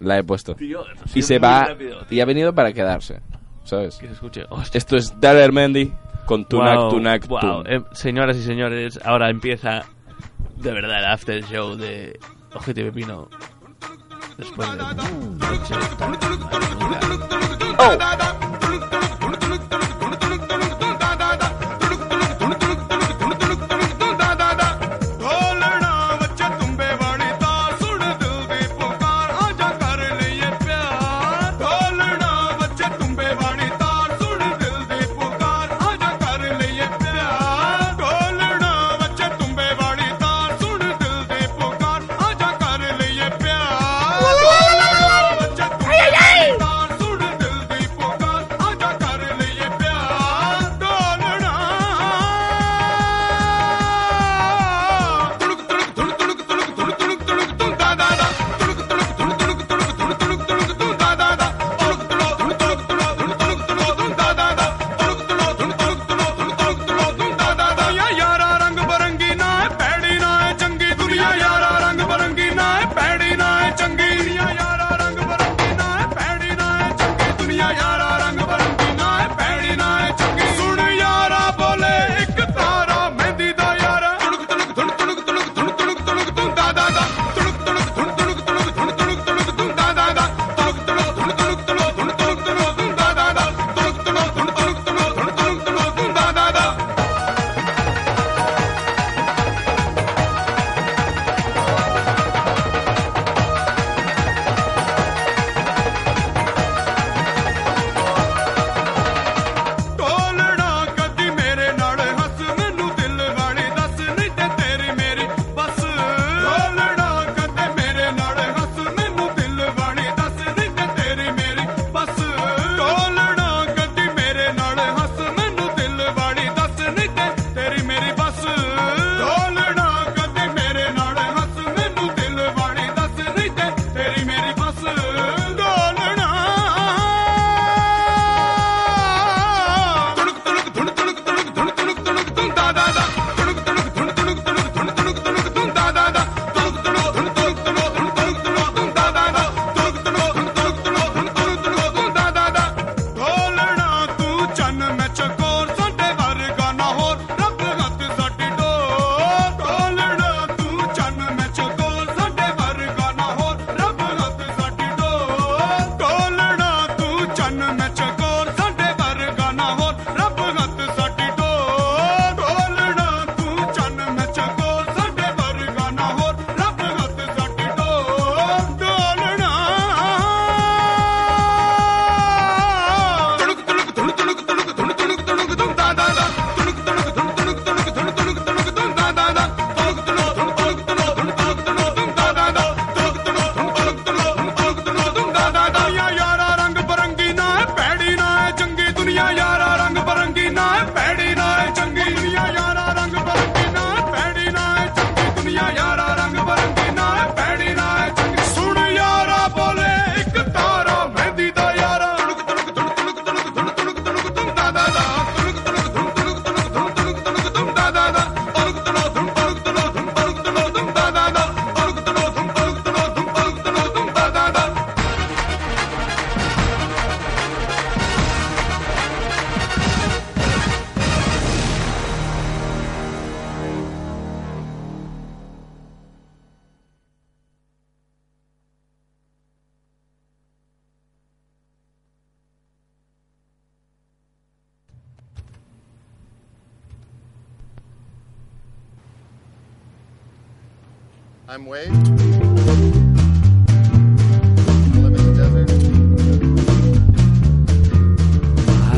La 0.00 0.18
he 0.18 0.22
puesto. 0.22 0.54
Tío, 0.54 0.84
y 1.14 1.22
se 1.22 1.38
va. 1.38 1.64
Rápido, 1.64 2.04
y 2.10 2.20
ha 2.20 2.26
venido 2.26 2.54
para 2.54 2.74
quedarse. 2.74 3.20
¿Sabes? 3.64 3.96
Que 3.96 4.06
se 4.06 4.12
escuche. 4.12 4.44
Hostia. 4.48 4.78
Esto 4.78 4.96
es 4.96 5.18
Darler 5.18 5.52
Mendy 5.52 5.92
con 6.28 6.44
Tunak 6.44 6.76
Wow, 6.76 6.90
Tunak 6.90 7.26
wow. 7.26 7.40
Tun. 7.40 7.66
Eh, 7.66 7.82
señoras 7.92 8.36
y 8.36 8.42
señores, 8.42 9.00
ahora 9.02 9.30
empieza 9.30 9.86
de 10.56 10.72
verdad 10.72 10.98
el 10.98 11.06
after 11.06 11.42
show 11.44 11.74
de 11.74 12.20
Ojete 12.54 12.84
Pepino. 12.84 13.28
Después 14.36 14.70
de 14.70 14.76
noche 14.76 15.74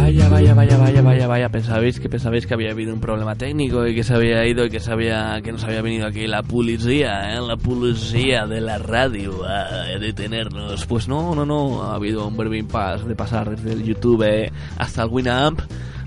Vaya, 0.01 0.29
vaya, 0.29 0.55
vaya, 0.55 0.77
vaya, 0.79 1.03
vaya, 1.03 1.27
vaya. 1.27 1.49
Pensabais 1.49 2.01
que 2.01 2.09
pensabais 2.09 2.47
que 2.47 2.55
había 2.55 2.73
habido 2.73 2.93
un 2.93 3.01
problema 3.01 3.35
técnico 3.37 3.87
y 3.87 3.95
que 3.95 4.03
se 4.03 4.15
había 4.15 4.45
ido 4.47 4.65
y 4.65 4.71
que 4.71 4.81
se 4.81 4.91
había, 4.91 5.41
que 5.43 5.53
nos 5.53 5.65
había 5.65 5.83
venido 5.83 6.07
aquí 6.07 6.27
la 6.27 6.43
policía, 6.43 7.35
¿eh? 7.35 7.41
la 7.41 7.57
policía 7.57 8.47
de 8.47 8.61
la 8.61 8.79
radio 8.79 9.45
a 9.45 9.99
detenernos. 9.99 10.87
Pues 10.87 11.09
no, 11.09 11.35
no, 11.35 11.47
no. 11.47 11.83
Ha 11.85 11.95
habido 11.95 12.27
un 12.27 12.37
breve 12.37 12.59
impasse 12.59 13.07
de 13.07 13.15
pasar 13.15 13.51
desde 13.51 13.73
el 13.73 13.85
YouTube 13.85 14.23
eh, 14.25 14.53
hasta 14.79 15.03
el 15.05 15.11
Winamp. 15.11 15.61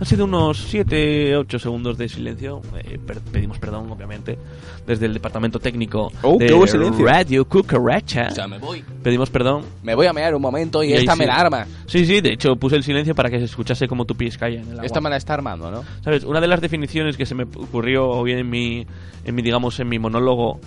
Han 0.04 0.08
sido 0.10 0.26
unos 0.26 0.58
7, 0.58 1.38
8 1.38 1.60
segundos 1.60 1.98
de 1.98 2.10
silencio. 2.10 2.60
Eh, 2.84 3.00
per- 3.00 3.22
pedimos 3.22 3.58
perdón, 3.58 3.90
obviamente, 3.90 4.38
desde 4.86 5.06
el 5.06 5.14
departamento 5.14 5.60
técnico 5.60 6.12
Oh, 6.24 6.38
de 6.38 6.48
¿qué 6.48 6.54
hubo 6.54 6.68
silencio? 6.68 7.06
Radio 7.06 7.46
Cucaracha. 7.46 8.28
O 8.30 8.36
sea, 8.36 8.46
me 8.50 8.58
voy. 8.58 8.84
Pedimos 9.02 9.30
perdón. 9.30 9.64
Me 9.82 9.96
voy 9.96 10.06
a 10.08 10.12
mear 10.12 10.36
un 10.36 10.42
momento 10.42 10.84
y, 10.84 10.90
Y 10.90 10.94
esta 10.96 11.16
me 11.16 11.24
sí. 11.24 11.28
la 11.30 11.36
arma. 11.36 11.66
Sí, 11.86 12.06
sí, 12.06 12.20
de 12.20 12.34
hecho 12.34 12.58
puse 12.58 12.76
el 12.76 12.84
silencio 12.84 13.16
para 13.16 13.30
que 13.30 13.40
se 13.40 13.46
escuchase 13.46 13.88
como 13.88 14.04
tu 14.04 14.14
pies 14.16 14.38
caía 14.38 14.60
en 14.60 14.66
el 14.68 14.72
agua. 14.74 14.86
Esta 14.86 15.00
me 15.00 15.10
la 15.10 15.16
está 15.16 15.36
armando, 15.36 15.72
¿no? 15.72 15.86
¿Sabes? 16.04 16.26
Una 16.26 16.42
de 16.42 16.48
las 16.50 16.60
definiciones 16.60 17.16
que 17.16 17.26
se 17.26 17.34
me 17.34 17.44
ocurrió 17.44 18.06
hoy 18.10 18.34
en 18.34 18.50
mi, 18.50 18.86
en 19.24 19.36
mi 19.36 19.42
digamos, 19.42 19.80
en 19.80 19.88
mi 19.88 20.00
monólogo 20.00 20.60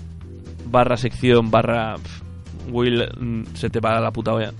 barra 0.65 0.97
sección 0.97 1.51
barra 1.51 1.97
Will, 2.71 3.07
mm, 3.21 3.43
se 3.55 3.69
te 3.69 3.81
va 3.81 4.01
la 4.01 4.13
puta 4.13 4.33
olla. 4.33 4.53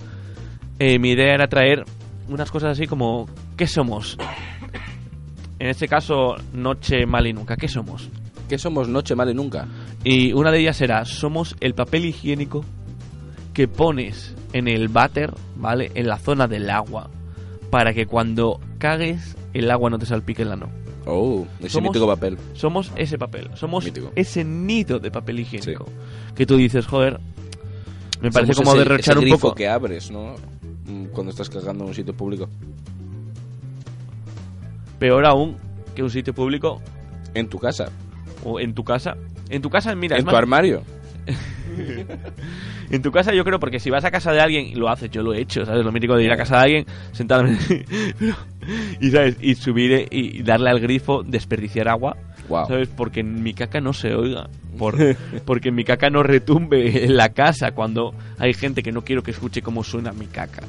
Eh, 0.77 0.99
mi 0.99 1.13
idea 1.13 1.33
era 1.33 1.47
traer 1.47 1.83
unas 2.29 2.51
cosas 2.51 2.73
así 2.73 2.85
como 2.85 3.27
¿qué 3.55 3.65
somos? 3.65 4.19
En 5.59 5.67
este 5.67 5.87
caso, 5.87 6.35
noche 6.53 7.05
mal 7.05 7.25
y 7.27 7.33
nunca. 7.33 7.55
¿Qué 7.57 7.67
somos? 7.67 8.09
Que 8.47 8.57
somos 8.57 8.87
noche 8.87 9.15
mal 9.15 9.29
y 9.29 9.33
nunca. 9.33 9.67
Y 10.03 10.31
una 10.33 10.51
de 10.51 10.59
ellas 10.59 10.77
será, 10.77 11.03
somos 11.05 11.55
el 11.59 11.73
papel 11.73 12.05
higiénico 12.05 12.63
que 13.53 13.67
pones 13.67 14.35
en 14.53 14.67
el 14.67 14.87
váter, 14.87 15.33
¿vale? 15.55 15.91
En 15.95 16.07
la 16.07 16.17
zona 16.19 16.47
del 16.47 16.69
agua, 16.69 17.09
para 17.71 17.93
que 17.93 18.05
cuando 18.05 18.59
cagues 18.77 19.35
el 19.53 19.71
agua 19.71 19.89
no 19.89 19.97
te 19.99 20.05
salpique 20.05 20.43
el 20.43 20.51
ano. 20.51 20.69
Oh, 21.05 21.45
ese 21.59 21.69
Somos- 21.69 21.89
mítico 21.89 22.05
papel. 22.07 22.37
Somos 22.53 22.91
ese 22.95 23.17
papel, 23.17 23.49
somos 23.55 23.83
Mítico. 23.85 24.11
ese 24.15 24.43
nido 24.43 24.99
de 24.99 25.09
papel 25.09 25.39
higiénico. 25.39 25.85
Que 26.35 26.45
tú 26.45 26.55
dices, 26.57 26.85
joder, 26.85 27.19
me 28.21 28.29
parece 28.31 28.53
Somos 28.53 28.57
como 28.69 28.71
ese- 28.71 28.79
derrochar 28.89 29.13
ese 29.13 29.19
un 29.19 29.21
grifo 29.25 29.39
poco. 29.39 29.55
que 29.55 29.67
abres, 29.67 30.11
¿no? 30.11 30.35
Mm, 30.85 31.05
Cuando 31.07 31.31
estás 31.31 31.49
cagando 31.49 31.83
en 31.85 31.89
un 31.89 31.95
sitio 31.95 32.13
público. 32.13 32.47
Peor 34.99 35.25
aún 35.25 35.57
que 35.95 36.03
un 36.03 36.09
sitio 36.09 36.33
público 36.33 36.81
En 37.33 37.47
tu 37.49 37.59
casa. 37.59 37.89
o 38.43 38.59
en 38.59 38.73
tu 38.73 38.83
casa. 38.83 39.15
En 39.49 39.61
tu 39.61 39.69
casa, 39.69 39.93
mira, 39.95 40.15
es 40.15 40.21
en 40.21 40.25
tu 40.25 40.31
más- 40.31 40.39
armario. 40.39 40.83
En 42.89 43.01
tu 43.01 43.11
casa 43.11 43.33
yo 43.33 43.43
creo, 43.43 43.59
porque 43.59 43.79
si 43.81 43.89
vas 43.89 44.05
a 44.05 44.11
casa 44.11 44.31
de 44.31 44.39
alguien 44.39 44.65
y 44.65 44.75
lo 44.75 44.87
haces, 44.89 45.11
yo 45.11 45.21
lo 45.21 45.33
he 45.33 45.41
hecho, 45.41 45.65
¿sabes? 45.65 45.83
Lo 45.83 45.91
mítico 45.91 46.15
de 46.15 46.23
ir 46.23 46.31
a 46.31 46.37
casa 46.37 46.55
de 46.57 46.61
alguien, 46.63 46.85
sentarme 47.11 47.57
y, 49.01 49.11
¿sabes? 49.11 49.35
Y 49.41 49.55
subir 49.55 50.07
y 50.09 50.41
darle 50.43 50.69
al 50.69 50.79
grifo, 50.79 51.21
desperdiciar 51.23 51.89
agua, 51.89 52.15
Wow. 52.47 52.65
¿sabes? 52.67 52.87
Porque 52.87 53.19
en 53.19 53.43
mi 53.43 53.53
caca 53.53 53.81
no 53.81 53.91
se 53.91 54.15
oiga, 54.15 54.47
por, 54.77 54.95
porque 55.45 55.67
en 55.69 55.75
mi 55.75 55.83
caca 55.83 56.09
no 56.09 56.23
retumbe 56.23 57.03
en 57.03 57.17
la 57.17 57.29
casa 57.33 57.71
cuando 57.71 58.13
hay 58.39 58.53
gente 58.53 58.81
que 58.81 58.93
no 58.93 59.03
quiero 59.03 59.21
que 59.21 59.31
escuche 59.31 59.61
cómo 59.61 59.83
suena 59.83 60.13
mi 60.13 60.27
caca. 60.27 60.63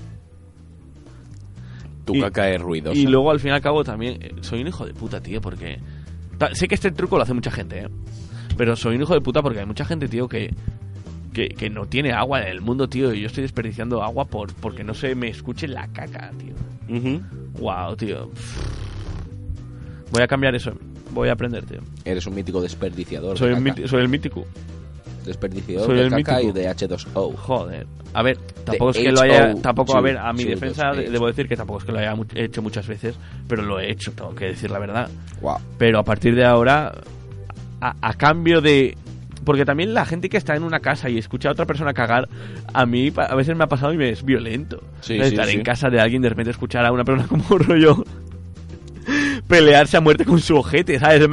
Tu 2.09 2.17
Y- 2.17 2.21
caca 2.21 2.49
es 2.51 2.59
ruidosa. 2.61 2.99
Y 2.99 3.07
luego 3.07 3.31
al 3.31 3.39
fin 3.39 3.51
y 3.51 3.55
al 3.55 3.61
cabo 3.61 3.85
también 3.85 4.19
eh, 4.23 4.33
soy 4.41 4.63
un 4.63 4.69
hijo 4.69 4.87
de 4.87 4.95
puta, 4.95 5.21
tío, 5.21 5.41
porque... 5.43 5.79
Sé 6.53 6.67
que 6.69 6.75
este 6.75 6.91
truco 6.91 7.17
lo 7.17 7.23
hace 7.25 7.35
mucha 7.35 7.51
gente, 7.51 7.81
¿eh? 7.81 7.89
Pero 8.57 8.75
soy 8.77 8.97
un 8.97 9.03
hijo 9.03 9.13
de 9.13 9.21
puta 9.21 9.43
porque 9.43 9.61
hay 9.61 9.67
mucha 9.67 9.85
gente, 9.85 10.09
tío, 10.09 10.27
que, 10.27 10.55
que, 11.35 11.49
que 11.49 11.69
no 11.69 11.85
tiene 11.87 12.13
agua 12.13 12.41
en 12.43 12.49
el 12.49 12.61
mundo, 12.63 12.89
tío, 12.89 13.13
y 13.13 13.21
yo 13.21 13.27
estoy 13.27 13.43
desperdiciando 13.43 14.03
agua 14.03 14.25
por 14.25 14.55
porque 14.55 14.83
no 14.85 14.95
se 14.95 15.15
me 15.15 15.29
escuche 15.29 15.69
la 15.69 15.87
caca, 15.89 16.31
tío. 16.39 16.55
Ujú. 16.97 17.21
Wow, 17.61 17.95
tío. 17.97 18.31
Voy 20.11 20.23
a 20.23 20.27
cambiar 20.27 20.55
eso. 20.55 20.73
Voy 21.13 21.29
a 21.29 21.33
aprender, 21.33 21.65
tío. 21.67 21.81
Eres 22.05 22.27
un 22.27 22.35
mítico 22.35 22.63
desperdiciador. 22.63 23.37
Soy 23.37 23.55
de 23.55 23.63
caca. 23.63 23.87
soy 23.89 24.01
el 24.03 24.09
mítico. 24.09 24.47
Desperdiciador 25.29 25.87
soy 25.87 25.97
de 25.97 26.03
el 26.03 26.11
caca 26.11 26.37
mítico. 26.39 26.59
y 26.59 26.61
de 26.62 26.68
H2O. 26.70 27.35
Joder. 27.37 27.87
A 28.14 28.22
ver, 28.22 28.39
tampoco 28.64 28.91
es 28.91 28.97
que 28.99 29.12
lo 29.12 29.20
haya. 29.20 29.55
Tampoco, 29.57 29.97
a 29.97 30.01
ver, 30.01 30.18
a 30.18 30.33
mi 30.33 30.45
defensa 30.45 30.93
debo 30.93 31.26
decir 31.26 31.47
que 31.47 31.57
tampoco 31.57 31.79
es 31.81 31.85
que 31.85 31.93
lo 31.93 31.99
haya 31.99 32.16
hecho 32.35 32.62
muchas 32.62 32.87
veces, 32.87 33.14
pero 33.47 33.62
lo 33.62 33.79
he 33.79 33.91
hecho, 33.91 34.12
tengo 34.12 34.35
que 34.35 34.47
decir 34.47 34.70
la 34.70 34.79
verdad. 34.79 35.09
Wow. 35.41 35.59
Pero 35.79 35.99
a 35.99 36.05
partir 36.05 36.35
de 36.35 36.45
ahora, 36.45 36.93
a, 37.81 37.95
a 38.01 38.14
cambio 38.14 38.61
de... 38.61 38.97
Porque 39.45 39.64
también 39.64 39.95
la 39.95 40.05
gente 40.05 40.29
que 40.29 40.37
está 40.37 40.57
en 40.57 40.62
una 40.62 40.81
casa 40.81 41.09
y 41.09 41.16
escucha 41.16 41.49
a 41.49 41.53
otra 41.53 41.64
persona 41.64 41.95
cagar, 41.95 42.29
a 42.74 42.85
mí 42.87 43.12
a 43.16 43.35
veces 43.35 43.57
me 43.57 43.64
ha 43.64 43.68
pasado 43.68 43.93
y 43.95 43.97
me 43.97 44.11
es 44.11 44.22
violento. 44.24 44.83
Sí, 45.01 45.14
¿Sabes? 45.16 45.29
sí, 45.29 45.35
Estar 45.35 45.47
sí. 45.49 45.57
en 45.57 45.62
casa 45.62 45.89
de 45.89 46.01
alguien, 46.01 46.20
de 46.20 46.29
repente 46.29 46.51
escuchar 46.51 46.85
a 46.85 46.93
una 46.93 47.05
persona 47.05 47.26
como 47.29 47.57
rollo 47.59 48.05
pelearse 49.47 49.97
a 49.97 50.01
muerte 50.01 50.25
con 50.25 50.41
su 50.41 50.57
ojete, 50.57 50.99
¿sabes? 50.99 51.27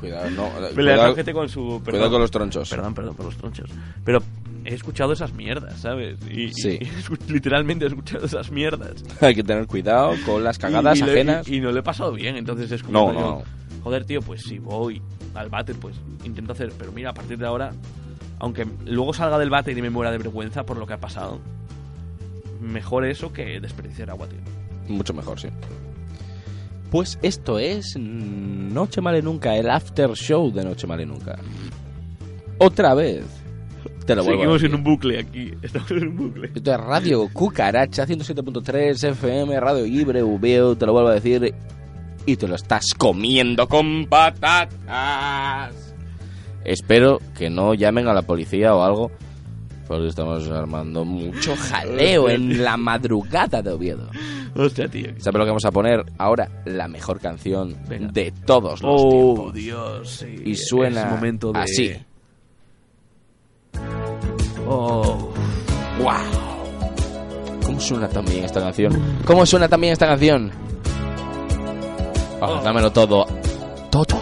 Cuidado, 0.00 0.30
no. 0.30 0.48
Pelearse 0.50 0.70
a 0.70 0.74
Cuidado, 0.74 1.12
ojete 1.12 1.32
con 1.32 1.48
su... 1.48 1.60
cuidado 1.60 1.82
perdón. 1.84 2.10
con 2.10 2.20
los 2.20 2.30
tronchos. 2.30 2.70
Perdón, 2.70 2.94
perdón 2.94 3.14
por 3.16 3.26
los 3.26 3.36
tronchos. 3.36 3.70
Pero 4.04 4.22
he 4.64 4.74
escuchado 4.74 5.12
esas 5.12 5.32
mierdas, 5.32 5.80
¿sabes? 5.80 6.18
Y, 6.30 6.52
Sí. 6.52 6.78
y 7.28 7.32
literalmente 7.32 7.84
he 7.84 7.88
escuchado 7.88 8.26
esas 8.26 8.50
mierdas. 8.50 9.04
Hay 9.20 9.34
que 9.34 9.42
tener 9.44 9.66
cuidado 9.66 10.14
con 10.26 10.42
las 10.44 10.58
cagadas 10.58 10.98
Y- 10.98 11.00
y 11.00 11.02
ajenas. 11.04 11.48
Y, 11.48 11.56
y 11.56 11.60
no 11.60 11.72
le 11.72 11.80
he 11.80 11.82
pasado 11.82 12.12
bien, 12.12 12.36
entonces 12.36 12.70
es 12.70 12.82
como... 12.82 13.12
No, 13.12 13.20
no. 13.20 13.42
Joder, 13.82 14.04
tío, 14.04 14.20
pues 14.22 14.42
si 14.42 14.58
voy 14.58 15.02
al 15.34 15.48
váter, 15.48 15.76
pues 15.76 15.96
intento 16.24 16.52
hacer... 16.52 16.72
Pero 16.78 16.92
mira, 16.92 17.10
a 17.10 17.14
partir 17.14 17.38
de 17.38 17.46
ahora, 17.46 17.72
aunque 18.38 18.66
luego 18.86 19.12
salga 19.12 19.38
del 19.38 19.50
váter 19.50 19.76
y 19.76 19.82
me 19.82 19.90
muera 19.90 20.10
de 20.12 20.18
vergüenza 20.18 20.64
por 20.64 20.76
lo 20.76 20.86
que 20.86 20.92
ha 20.94 21.00
pasado, 21.00 21.40
mejor 22.60 23.04
eso 23.04 23.32
que 23.32 23.58
desperdiciar 23.60 24.10
agua, 24.10 24.28
tío. 24.28 24.38
Mucho 24.88 25.12
mejor, 25.14 25.40
sí. 25.40 25.48
Pues 26.92 27.18
esto 27.22 27.58
es 27.58 27.96
Noche 27.98 29.00
Male 29.00 29.22
Nunca, 29.22 29.56
el 29.56 29.70
after 29.70 30.10
show 30.10 30.52
de 30.52 30.62
Noche 30.62 30.86
Male 30.86 31.06
Nunca. 31.06 31.38
Otra 32.58 32.92
vez. 32.94 33.24
Te 34.04 34.14
lo 34.14 34.22
vuelvo 34.22 34.42
a 34.42 34.58
Seguimos 34.58 34.60
decir. 34.60 34.74
en 34.74 34.74
un 34.74 34.84
bucle 34.84 35.18
aquí. 35.18 35.52
Estamos 35.62 35.90
en 35.90 36.08
un 36.08 36.16
bucle. 36.18 36.50
Esto 36.54 36.70
es 36.70 36.78
Radio 36.78 37.28
Cucaracha 37.32 38.06
107.3 38.06 39.08
FM, 39.08 39.58
Radio 39.58 39.86
Libre, 39.86 40.22
VO, 40.22 40.76
te 40.76 40.84
lo 40.84 40.92
vuelvo 40.92 41.08
a 41.08 41.14
decir. 41.14 41.54
Y 42.26 42.36
te 42.36 42.46
lo 42.46 42.56
estás 42.56 42.92
comiendo 42.92 43.66
con 43.66 44.04
patatas. 44.04 45.94
Espero 46.62 47.20
que 47.38 47.48
no 47.48 47.72
llamen 47.72 48.06
a 48.06 48.12
la 48.12 48.20
policía 48.20 48.74
o 48.74 48.82
algo. 48.82 49.10
Porque 49.86 50.08
estamos 50.08 50.48
armando 50.48 51.04
mucho 51.04 51.54
jaleo 51.56 52.28
en 52.30 52.62
la 52.64 52.76
madrugada 52.76 53.60
de 53.62 53.70
Oviedo. 53.70 54.08
Hostia, 54.54 54.88
tío. 54.88 55.08
¿Sabes 55.18 55.38
lo 55.38 55.44
que 55.44 55.50
vamos 55.50 55.64
a 55.64 55.70
poner? 55.70 56.04
Ahora 56.18 56.48
la 56.66 56.86
mejor 56.88 57.20
canción 57.20 57.76
Venga. 57.88 58.08
de 58.12 58.32
todos 58.46 58.82
los 58.82 58.90
Oh, 58.94 59.08
tiempos. 59.10 59.54
Dios, 59.54 60.10
sí. 60.10 60.34
Y 60.44 60.54
suena 60.54 61.06
momento 61.06 61.52
de... 61.52 61.58
así. 61.60 61.92
Oh. 64.66 65.30
¡Wow! 65.98 67.60
¿Cómo 67.64 67.80
suena 67.80 68.08
también 68.08 68.44
esta 68.44 68.60
canción? 68.60 68.92
¿Cómo 69.24 69.44
suena 69.46 69.68
también 69.68 69.92
esta 69.92 70.06
canción? 70.06 70.50
Ah, 72.40 72.60
dámelo 72.64 72.90
todo. 72.92 73.26
Todo. 73.90 74.21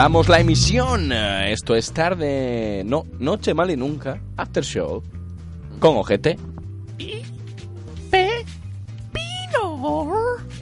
Controlamos 0.00 0.30
la 0.30 0.40
emisión. 0.40 1.12
Esto 1.12 1.76
es 1.76 1.92
tarde. 1.92 2.82
No, 2.86 3.04
noche 3.18 3.52
mal 3.52 3.70
y 3.70 3.76
nunca. 3.76 4.18
After 4.34 4.64
show. 4.64 5.02
Con 5.78 5.98
ojete. 5.98 6.38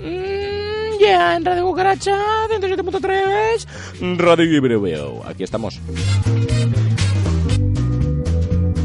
Mm, 0.01 1.01
ya, 1.01 1.37
en 1.37 1.45
Radio 1.45 1.67
Cucaracha, 1.67 2.17
107.3. 2.49 4.17
Radio 4.19 4.57
Iberveo. 4.57 5.23
Aquí 5.25 5.45
estamos. 5.45 5.81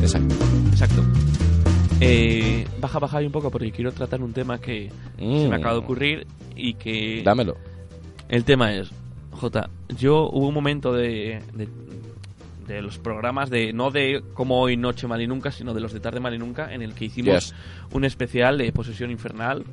Exacto. 0.03 0.35
Exacto. 0.71 1.03
Eh, 1.99 2.67
baja, 2.79 2.99
baja 2.99 3.17
ahí 3.17 3.25
un 3.25 3.31
poco 3.31 3.49
porque 3.49 3.71
quiero 3.71 3.91
tratar 3.91 4.21
un 4.21 4.33
tema 4.33 4.59
que 4.61 4.91
se 5.17 5.25
Mm. 5.25 5.49
me 5.49 5.55
acaba 5.55 5.73
de 5.73 5.79
ocurrir 5.79 6.27
y 6.55 6.75
que... 6.75 7.23
Dámelo. 7.25 7.57
El 8.29 8.43
tema 8.43 8.71
es, 8.75 8.91
J, 9.31 9.67
yo 9.97 10.29
hubo 10.31 10.47
un 10.47 10.53
momento 10.53 10.93
de, 10.93 11.41
de, 11.53 11.67
de 12.67 12.81
los 12.81 12.97
programas 12.97 13.49
de, 13.49 13.73
no 13.73 13.91
de 13.91 14.23
como 14.33 14.59
hoy 14.61 14.77
Noche 14.77 15.07
Mal 15.07 15.21
y 15.21 15.27
Nunca, 15.27 15.51
sino 15.51 15.73
de 15.73 15.81
los 15.81 15.93
de 15.93 15.99
Tarde 15.99 16.19
Mal 16.19 16.33
y 16.33 16.37
Nunca, 16.39 16.73
en 16.73 16.81
el 16.81 16.93
que 16.93 17.05
hicimos 17.05 17.45
Yes. 17.51 17.55
un 17.91 18.05
especial 18.05 18.57
de 18.57 18.71
Posesión 18.71 19.11
Infernal. 19.11 19.63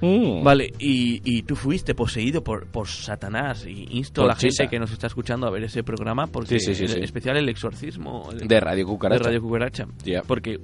Mm. 0.00 0.42
Vale, 0.44 0.74
y, 0.78 1.22
y 1.24 1.42
tú 1.44 1.56
fuiste 1.56 1.94
poseído 1.94 2.44
por, 2.44 2.66
por 2.66 2.86
Satanás. 2.86 3.64
Y 3.66 3.86
insto 3.96 4.24
a 4.24 4.26
la 4.26 4.34
gente 4.36 4.68
que 4.68 4.78
nos 4.78 4.92
está 4.92 5.06
escuchando 5.06 5.46
a 5.46 5.50
ver 5.50 5.64
ese 5.64 5.82
programa, 5.82 6.26
porque 6.26 6.60
Sí, 6.60 6.74
sí, 6.74 6.74
sí, 6.74 6.84
el 6.84 6.90
sí. 6.90 7.00
especial 7.00 7.36
El 7.38 7.48
Exorcismo 7.48 8.28
el- 8.30 8.46
De 8.46 8.60
Radio 8.60 8.86
Cucaracha. 8.86 9.18
de 9.22 9.24
Radio 9.28 9.40
Cucaracha. 9.42 9.86
Porque 10.26 10.60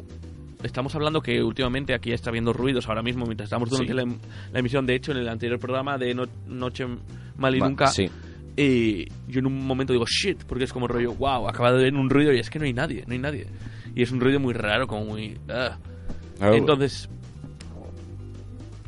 estamos 0.62 0.94
hablando 0.94 1.20
que 1.20 1.42
últimamente 1.42 1.94
aquí 1.94 2.12
está 2.12 2.30
habiendo 2.30 2.52
ruidos 2.52 2.88
ahora 2.88 3.02
mismo 3.02 3.24
mientras 3.26 3.46
estamos 3.46 3.68
durante 3.70 3.92
Sí. 3.92 3.96
la, 3.96 4.04
la 4.52 4.58
emisión. 4.58 4.86
De 4.86 4.94
hecho, 4.94 5.12
en 5.12 5.18
el 5.18 5.28
anterior 5.28 5.58
programa 5.58 5.98
de 5.98 6.14
No- 6.14 6.26
Noche 6.46 6.86
Mal 7.36 7.54
y 7.56 7.60
Nunca, 7.60 7.86
sí. 7.88 8.08
eh, 8.56 9.06
yo 9.28 9.40
en 9.40 9.46
un 9.46 9.66
momento 9.66 9.92
digo 9.92 10.04
shit, 10.06 10.44
porque 10.44 10.64
es 10.64 10.72
como 10.72 10.86
rollo, 10.88 11.14
wow, 11.14 11.48
acaba 11.48 11.72
de 11.72 11.84
ver 11.84 11.94
un 11.94 12.08
ruido 12.10 12.32
y 12.32 12.38
es 12.38 12.50
que 12.50 12.58
no 12.58 12.64
hay 12.64 12.72
nadie, 12.72 13.04
no 13.06 13.12
hay 13.12 13.18
nadie. 13.18 13.46
Y 13.94 14.02
es 14.02 14.10
un 14.12 14.20
ruido 14.20 14.38
muy 14.40 14.54
raro, 14.54 14.86
como 14.86 15.04
muy. 15.04 15.36
Oh. 15.48 16.52
Entonces, 16.52 17.08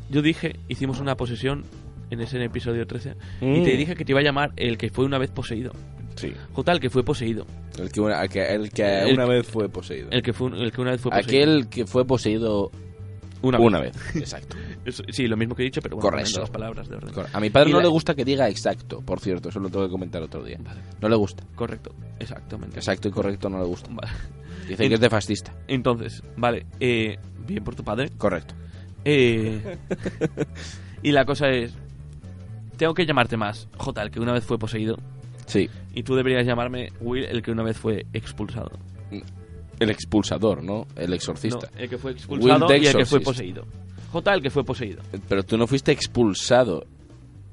yo 0.09 0.21
dije, 0.21 0.55
hicimos 0.67 0.99
una 0.99 1.15
posesión 1.15 1.63
en 2.09 2.21
ese 2.21 2.43
episodio 2.43 2.85
13 2.85 3.15
y 3.41 3.45
Mm. 3.45 3.63
te 3.63 3.77
dije 3.77 3.95
que 3.95 4.05
te 4.05 4.11
iba 4.11 4.19
a 4.19 4.23
llamar 4.23 4.51
el 4.55 4.77
que 4.77 4.89
fue 4.89 5.05
una 5.05 5.17
vez 5.17 5.31
poseído. 5.31 5.71
Sí. 6.15 6.33
J, 6.53 6.71
el 6.71 6.79
que 6.79 6.89
fue 6.89 7.03
poseído. 7.03 7.45
El 7.77 7.91
que 7.91 7.99
una, 8.01 8.21
el 8.23 8.29
que, 8.29 8.45
el 8.45 8.69
que 8.71 8.99
El 9.01 9.13
una 9.15 9.25
que- 9.25 9.29
vez 9.31 9.47
fue 9.47 9.67
poseído. 9.69 10.07
El 10.11 10.21
que, 10.23 10.33
fue, 10.33 10.49
el 10.51 10.71
que 10.71 10.81
una 10.81 10.91
vez 10.91 11.01
fue 11.01 11.11
poseído. 11.11 11.27
Aquel 11.43 11.67
que 11.69 11.85
fue 11.85 12.05
poseído 12.05 12.71
Una 13.41 13.59
una, 13.59 13.81
vez. 13.81 13.93
vez. 14.13 14.15
Exacto. 14.23 14.55
Sí, 15.09 15.27
lo 15.27 15.35
mismo 15.35 15.55
que 15.55 15.63
he 15.63 15.65
dicho, 15.65 15.81
pero 15.81 15.95
bueno, 15.95 16.11
Correcto. 16.11 16.41
las 16.41 16.49
palabras 16.51 16.87
de 16.87 16.95
orden. 16.97 17.11
A 17.33 17.39
mi 17.39 17.49
padre 17.49 17.69
Y 17.69 17.73
no 17.73 17.79
la- 17.79 17.85
le 17.85 17.89
gusta 17.89 18.13
que 18.13 18.23
diga 18.23 18.47
exacto, 18.47 19.01
por 19.01 19.19
cierto, 19.19 19.49
eso 19.49 19.59
lo 19.59 19.67
tengo 19.69 19.85
que 19.85 19.91
comentar 19.91 20.21
otro 20.21 20.43
día. 20.43 20.57
Vale. 20.63 20.79
No 21.01 21.09
le 21.09 21.15
gusta. 21.15 21.43
Correcto, 21.55 21.91
exactamente. 22.19 22.77
Exacto 22.77 23.07
y 23.07 23.11
correcto 23.11 23.49
no 23.49 23.57
le 23.57 23.65
gusta. 23.65 23.89
Vale. 23.91 24.11
Dice 24.69 24.83
En- 24.83 24.89
que 24.89 24.95
es 24.95 25.01
de 25.01 25.09
fascista. 25.09 25.53
Entonces, 25.67 26.21
vale, 26.37 26.67
eh, 26.79 27.17
bien 27.47 27.63
por 27.63 27.73
tu 27.75 27.83
padre. 27.83 28.09
Correcto. 28.17 28.53
Eh, 29.03 29.77
y 31.03 31.11
la 31.11 31.25
cosa 31.25 31.49
es, 31.49 31.73
tengo 32.77 32.93
que 32.93 33.05
llamarte 33.05 33.37
más 33.37 33.67
J, 33.77 34.01
el 34.03 34.11
que 34.11 34.19
una 34.19 34.33
vez 34.33 34.43
fue 34.45 34.57
poseído, 34.59 34.97
Sí. 35.45 35.69
y 35.93 36.03
tú 36.03 36.15
deberías 36.15 36.45
llamarme 36.45 36.89
Will, 37.01 37.25
el 37.25 37.41
que 37.41 37.51
una 37.51 37.63
vez 37.63 37.77
fue 37.77 38.05
expulsado. 38.13 38.71
El 39.79 39.89
expulsador, 39.89 40.63
¿no? 40.63 40.87
El 40.95 41.13
exorcista. 41.13 41.69
No, 41.73 41.79
el 41.79 41.89
que 41.89 41.97
fue 41.97 42.11
expulsado 42.13 42.67
Will 42.67 42.83
y 42.83 42.87
el 42.87 42.95
que 42.95 43.05
fue 43.05 43.19
poseído. 43.19 43.65
J, 44.11 44.33
el 44.33 44.41
que 44.41 44.49
fue 44.49 44.63
poseído. 44.63 45.01
Pero 45.27 45.43
tú 45.43 45.57
no 45.57 45.67
fuiste 45.67 45.91
expulsado. 45.91 46.85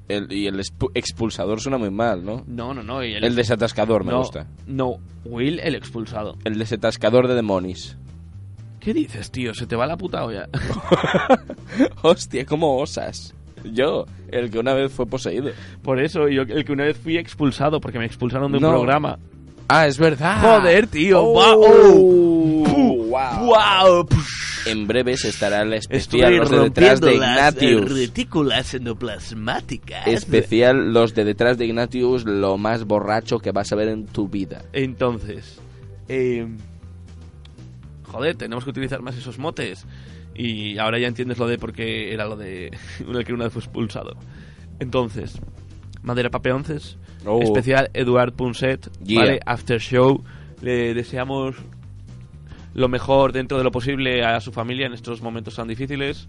El, 0.09 0.31
y 0.31 0.47
el 0.47 0.55
expu- 0.59 0.91
expulsador 0.93 1.61
suena 1.61 1.77
muy 1.77 1.89
mal, 1.89 2.23
¿no? 2.25 2.43
No, 2.47 2.73
no, 2.73 2.83
no. 2.83 3.03
y 3.03 3.13
El 3.13 3.35
desatascador 3.35 4.03
me 4.03 4.11
no, 4.11 4.19
gusta. 4.19 4.47
No, 4.67 4.97
Will, 5.25 5.59
el 5.59 5.75
expulsado. 5.75 6.37
El 6.43 6.57
desatascador 6.57 7.27
de 7.27 7.35
demonios. 7.35 7.97
¿Qué 8.79 8.93
dices, 8.93 9.31
tío? 9.31 9.53
¿Se 9.53 9.65
te 9.65 9.75
va 9.77 9.85
la 9.87 9.95
puta 9.95 10.25
olla? 10.25 10.49
Hostia, 12.01 12.45
¿cómo 12.45 12.77
osas? 12.79 13.33
Yo, 13.71 14.05
el 14.29 14.49
que 14.51 14.59
una 14.59 14.73
vez 14.73 14.91
fue 14.91 15.05
poseído. 15.05 15.51
Por 15.81 15.99
eso, 16.01 16.27
yo 16.27 16.41
el 16.43 16.65
que 16.65 16.71
una 16.71 16.83
vez 16.85 16.97
fui 16.97 17.17
expulsado 17.17 17.79
porque 17.79 17.99
me 17.99 18.05
expulsaron 18.05 18.51
de 18.51 18.57
un 18.57 18.63
No. 18.63 18.71
programa. 18.71 19.17
Ah, 19.69 19.87
es 19.87 19.97
verdad. 19.97 20.41
Joder, 20.41 20.87
tío. 20.87 21.23
Oh, 21.23 21.33
¡Wow! 21.33 23.07
wow. 23.09 23.45
¡Wow! 23.45 24.07
En 24.65 24.87
breves 24.87 25.25
estará 25.25 25.61
el 25.61 25.73
especial 25.73 26.37
los 26.37 26.49
de 26.51 26.59
detrás 26.59 27.01
de 27.01 27.17
las 27.17 27.53
Ignatius. 27.55 27.91
retículas 27.97 28.73
endoplasmáticas. 28.73 30.07
Especial 30.07 30.93
los 30.93 31.13
de 31.13 31.23
detrás 31.25 31.57
de 31.57 31.65
Ignatius, 31.65 32.25
lo 32.25 32.57
más 32.57 32.85
borracho 32.85 33.39
que 33.39 33.51
vas 33.51 33.71
a 33.71 33.75
ver 33.75 33.89
en 33.89 34.05
tu 34.05 34.27
vida. 34.29 34.63
Entonces, 34.73 35.59
eh, 36.07 36.47
joder, 38.05 38.35
tenemos 38.35 38.63
que 38.63 38.69
utilizar 38.69 39.01
más 39.01 39.17
esos 39.17 39.37
motes. 39.39 39.85
Y 40.35 40.77
ahora 40.79 40.97
ya 40.99 41.07
entiendes 41.07 41.37
lo 41.37 41.47
de 41.47 41.57
por 41.57 41.73
qué 41.73 42.13
era 42.13 42.25
lo 42.25 42.35
de 42.35 42.71
el 43.07 43.23
que 43.25 43.33
una 43.33 43.45
vez 43.45 43.53
fue 43.53 43.61
expulsado. 43.61 44.15
Entonces, 44.79 45.39
Madera 46.01 46.29
Papeonces, 46.29 46.97
Oh. 47.25 47.41
especial 47.41 47.89
Eduard 47.93 48.33
Punset, 48.33 48.89
Yeah. 49.03 49.19
¿vale? 49.21 49.39
After 49.45 49.79
Show. 49.79 50.23
Le 50.61 50.93
deseamos 50.93 51.55
lo 52.73 52.87
mejor 52.89 53.31
dentro 53.33 53.57
de 53.57 53.63
lo 53.63 53.71
posible 53.71 54.23
a 54.25 54.39
su 54.41 54.51
familia 54.51 54.87
en 54.87 54.93
estos 54.93 55.21
momentos 55.21 55.55
tan 55.55 55.67
difíciles. 55.67 56.27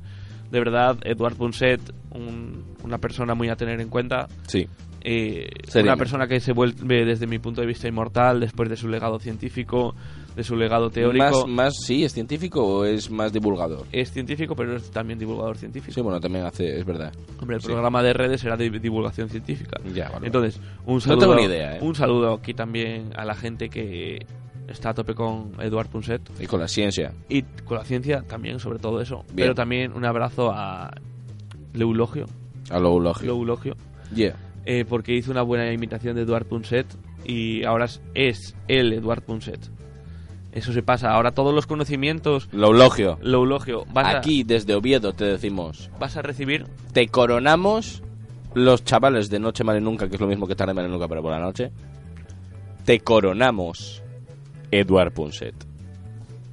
De 0.51 0.59
verdad, 0.61 0.99
Eduard 1.05 1.35
Punset, 1.37 1.81
un- 2.11 2.65
una 2.85 2.99
persona 2.99 3.35
muy 3.35 3.49
a 3.49 3.57
tener 3.57 3.81
en 3.81 3.89
cuenta. 3.89 4.29
Sí. 4.47 4.69
Eh, 5.01 5.49
una 5.75 5.97
persona 5.97 6.27
que 6.29 6.41
se 6.41 6.53
vuelve 6.53 7.05
desde 7.05 7.27
mi 7.27 7.39
punto 7.39 7.61
de 7.61 7.67
vista 7.67 7.89
inmortal 7.89 8.41
después 8.41 8.69
de 8.69 8.77
su 8.77 8.89
legado 8.89 9.19
científico, 9.19 9.95
de 10.35 10.43
su 10.45 10.57
legado 10.57 10.91
teórico. 10.91 11.25
Más, 11.25 11.47
más, 11.47 11.75
sí, 11.87 12.05
¿es 12.05 12.13
científico 12.13 12.63
o 12.65 12.85
es 12.85 13.11
más 13.11 13.33
divulgador? 13.33 13.87
Es 13.93 14.11
científico, 14.13 14.55
pero 14.57 14.77
es 14.77 14.91
también 14.91 15.19
divulgador 15.19 15.57
científico. 15.57 15.93
Sí, 15.93 16.01
bueno, 16.01 16.19
también 16.21 16.45
hace, 16.45 16.79
es 16.79 16.85
verdad. 16.85 17.13
Hombre, 17.41 17.57
el 17.57 17.63
Sí. 17.63 17.69
programa 17.69 18.03
de 18.03 18.13
redes 18.13 18.41
será 18.41 18.57
de 18.57 18.69
divulgación 18.71 19.29
científica. 19.29 19.81
Ya, 19.95 20.11
vale, 20.11 20.27
Entonces, 20.27 20.61
un 20.87 20.95
No 20.95 21.01
saludo, 21.01 21.21
tengo 21.21 21.35
ni 21.37 21.43
idea, 21.45 21.77
¿eh? 21.77 21.79
un 21.83 21.95
saludo 21.95 22.33
aquí 22.35 22.55
también 22.55 23.11
a 23.17 23.25
la 23.25 23.35
gente 23.35 23.69
que 23.69 24.27
está 24.67 24.91
a 24.91 24.95
tope 24.95 25.15
con 25.15 25.53
Eduard 25.61 25.89
Punset 25.89 26.23
Y 26.41 26.47
con 26.47 26.59
la 26.59 26.69
ciencia. 26.69 27.13
y 27.29 27.43
con 27.43 27.77
la 27.79 27.85
ciencia 27.85 28.23
también, 28.23 28.59
sobre 28.59 28.79
todo 28.79 29.01
eso. 29.01 29.19
Bien. 29.27 29.37
Pero 29.37 29.55
también 29.55 29.93
un 29.93 30.05
abrazo 30.05 30.51
a 30.53 30.91
Leulogio, 31.73 32.27
A 32.71 32.79
lo 32.79 32.89
eulogio. 32.91 33.27
Leulogio 33.27 33.77
Yeah. 34.15 34.37
eh, 34.65 34.85
porque 34.89 35.15
hizo 35.15 35.31
una 35.31 35.43
buena 35.43 35.71
imitación 35.73 36.15
de 36.17 36.23
Eduard 36.23 36.47
Punset 36.47 36.87
y 37.27 37.65
ahora 37.65 37.87
es, 37.87 38.01
es 38.15 38.55
el 38.69 38.93
Eduard 38.93 39.23
Punset. 39.23 39.59
Eso 40.55 40.73
se 40.73 40.83
pasa. 40.83 41.11
Ahora 41.11 41.33
todos 41.33 41.53
los 41.53 41.67
conocimientos, 41.67 42.49
Lo 42.53 42.69
eulogio. 42.69 43.19
lo 43.21 43.39
eulogio, 43.39 43.85
vas, 43.93 44.15
Aquí, 44.15 44.45
desde 44.45 44.75
Oviedo, 44.75 45.13
te 45.13 45.25
decimos. 45.25 45.91
vas 45.99 46.17
a 46.17 46.23
recibir. 46.23 46.67
Te 46.93 47.09
coronamos 47.09 48.03
los 48.55 48.85
chavales 48.85 49.29
de 49.31 49.41
Noche 49.41 49.65
Mal 49.65 49.79
y 49.79 49.81
Nunca, 49.81 50.09
que 50.09 50.15
es 50.15 50.21
lo 50.21 50.29
mismo 50.29 50.47
que 50.47 50.55
tarde 50.55 50.73
mal 50.73 50.87
y 50.87 50.89
nunca, 50.89 51.09
pero 51.09 51.23
por 51.23 51.33
la 51.33 51.41
noche. 51.41 51.73
Te 52.85 53.01
coronamos, 53.01 54.01
Eduard 54.71 55.13
Punset. 55.13 55.55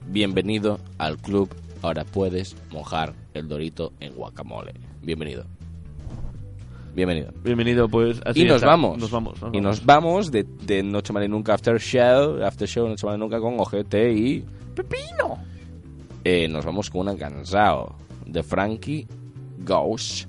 Bienvenido 0.07 0.79
al 0.97 1.17
club. 1.17 1.53
Ahora 1.83 2.03
puedes 2.03 2.55
mojar 2.71 3.13
el 3.35 3.47
dorito 3.47 3.93
en 3.99 4.13
guacamole. 4.15 4.73
Bienvenido. 5.01 5.45
Bienvenido. 6.93 7.31
Bienvenido, 7.43 7.87
pues. 7.87 8.21
así 8.25 8.41
y 8.41 8.45
nos 8.45 8.61
vamos. 8.61 8.97
Nos 8.97 9.11
vamos. 9.11 9.41
nos 9.41 9.53
y 9.53 9.57
vamos. 9.57 9.61
nos 9.61 9.85
vamos 9.85 10.31
de, 10.31 10.43
de 10.43 10.83
Noche 10.83 11.13
Mal 11.13 11.23
y 11.23 11.27
Nunca 11.29 11.53
After 11.53 11.79
Show. 11.79 12.43
After 12.43 12.67
Show, 12.67 12.87
Noche 12.87 13.05
Mal 13.05 13.15
y 13.15 13.19
Nunca 13.19 13.39
con 13.39 13.59
Ojete 13.59 14.11
y. 14.11 14.45
¡Pepino! 14.75 15.37
Eh, 16.23 16.47
nos 16.47 16.65
vamos 16.65 16.89
con 16.89 17.01
una 17.01 17.15
cansado 17.15 17.95
de 18.25 18.43
Frankie 18.43 19.07
Ghost. 19.59 20.27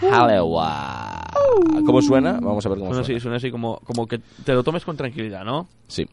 Halloween. 0.00 1.86
¿Cómo 1.86 2.02
suena? 2.02 2.32
Vamos 2.40 2.66
a 2.66 2.68
ver 2.68 2.78
cómo 2.78 2.90
Suena 2.90 3.04
suena. 3.04 3.16
así, 3.16 3.20
suena 3.22 3.36
así 3.36 3.50
como, 3.50 3.78
como 3.84 4.06
que 4.06 4.18
te 4.18 4.52
lo 4.52 4.62
tomes 4.64 4.84
con 4.84 4.96
tranquilidad, 4.96 5.44
¿no? 5.44 5.68
Sí. 5.86 6.06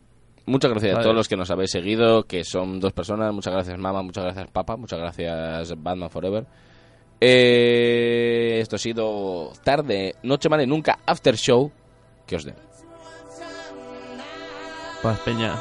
Muchas 0.45 0.71
gracias 0.71 0.97
a 0.97 1.01
todos 1.01 1.15
los 1.15 1.27
que 1.27 1.35
nos 1.37 1.49
habéis 1.51 1.71
seguido, 1.71 2.23
que 2.23 2.43
son 2.43 2.79
dos 2.79 2.93
personas. 2.93 3.33
Muchas 3.33 3.53
gracias, 3.53 3.77
Mama. 3.77 4.01
Muchas 4.01 4.23
gracias, 4.23 4.47
Papa. 4.51 4.75
Muchas 4.75 4.99
gracias, 4.99 5.73
Batman 5.81 6.09
Forever. 6.09 6.45
Eh, 7.23 8.57
esto 8.61 8.77
ha 8.77 8.79
sido 8.79 9.53
tarde, 9.63 10.15
noche 10.23 10.49
mal 10.49 10.61
y 10.61 10.65
nunca 10.67 10.99
after 11.05 11.35
show. 11.35 11.71
Que 12.25 12.35
os 12.35 12.43
den. 12.43 12.55
Paz 15.03 15.19
Peña. 15.19 15.59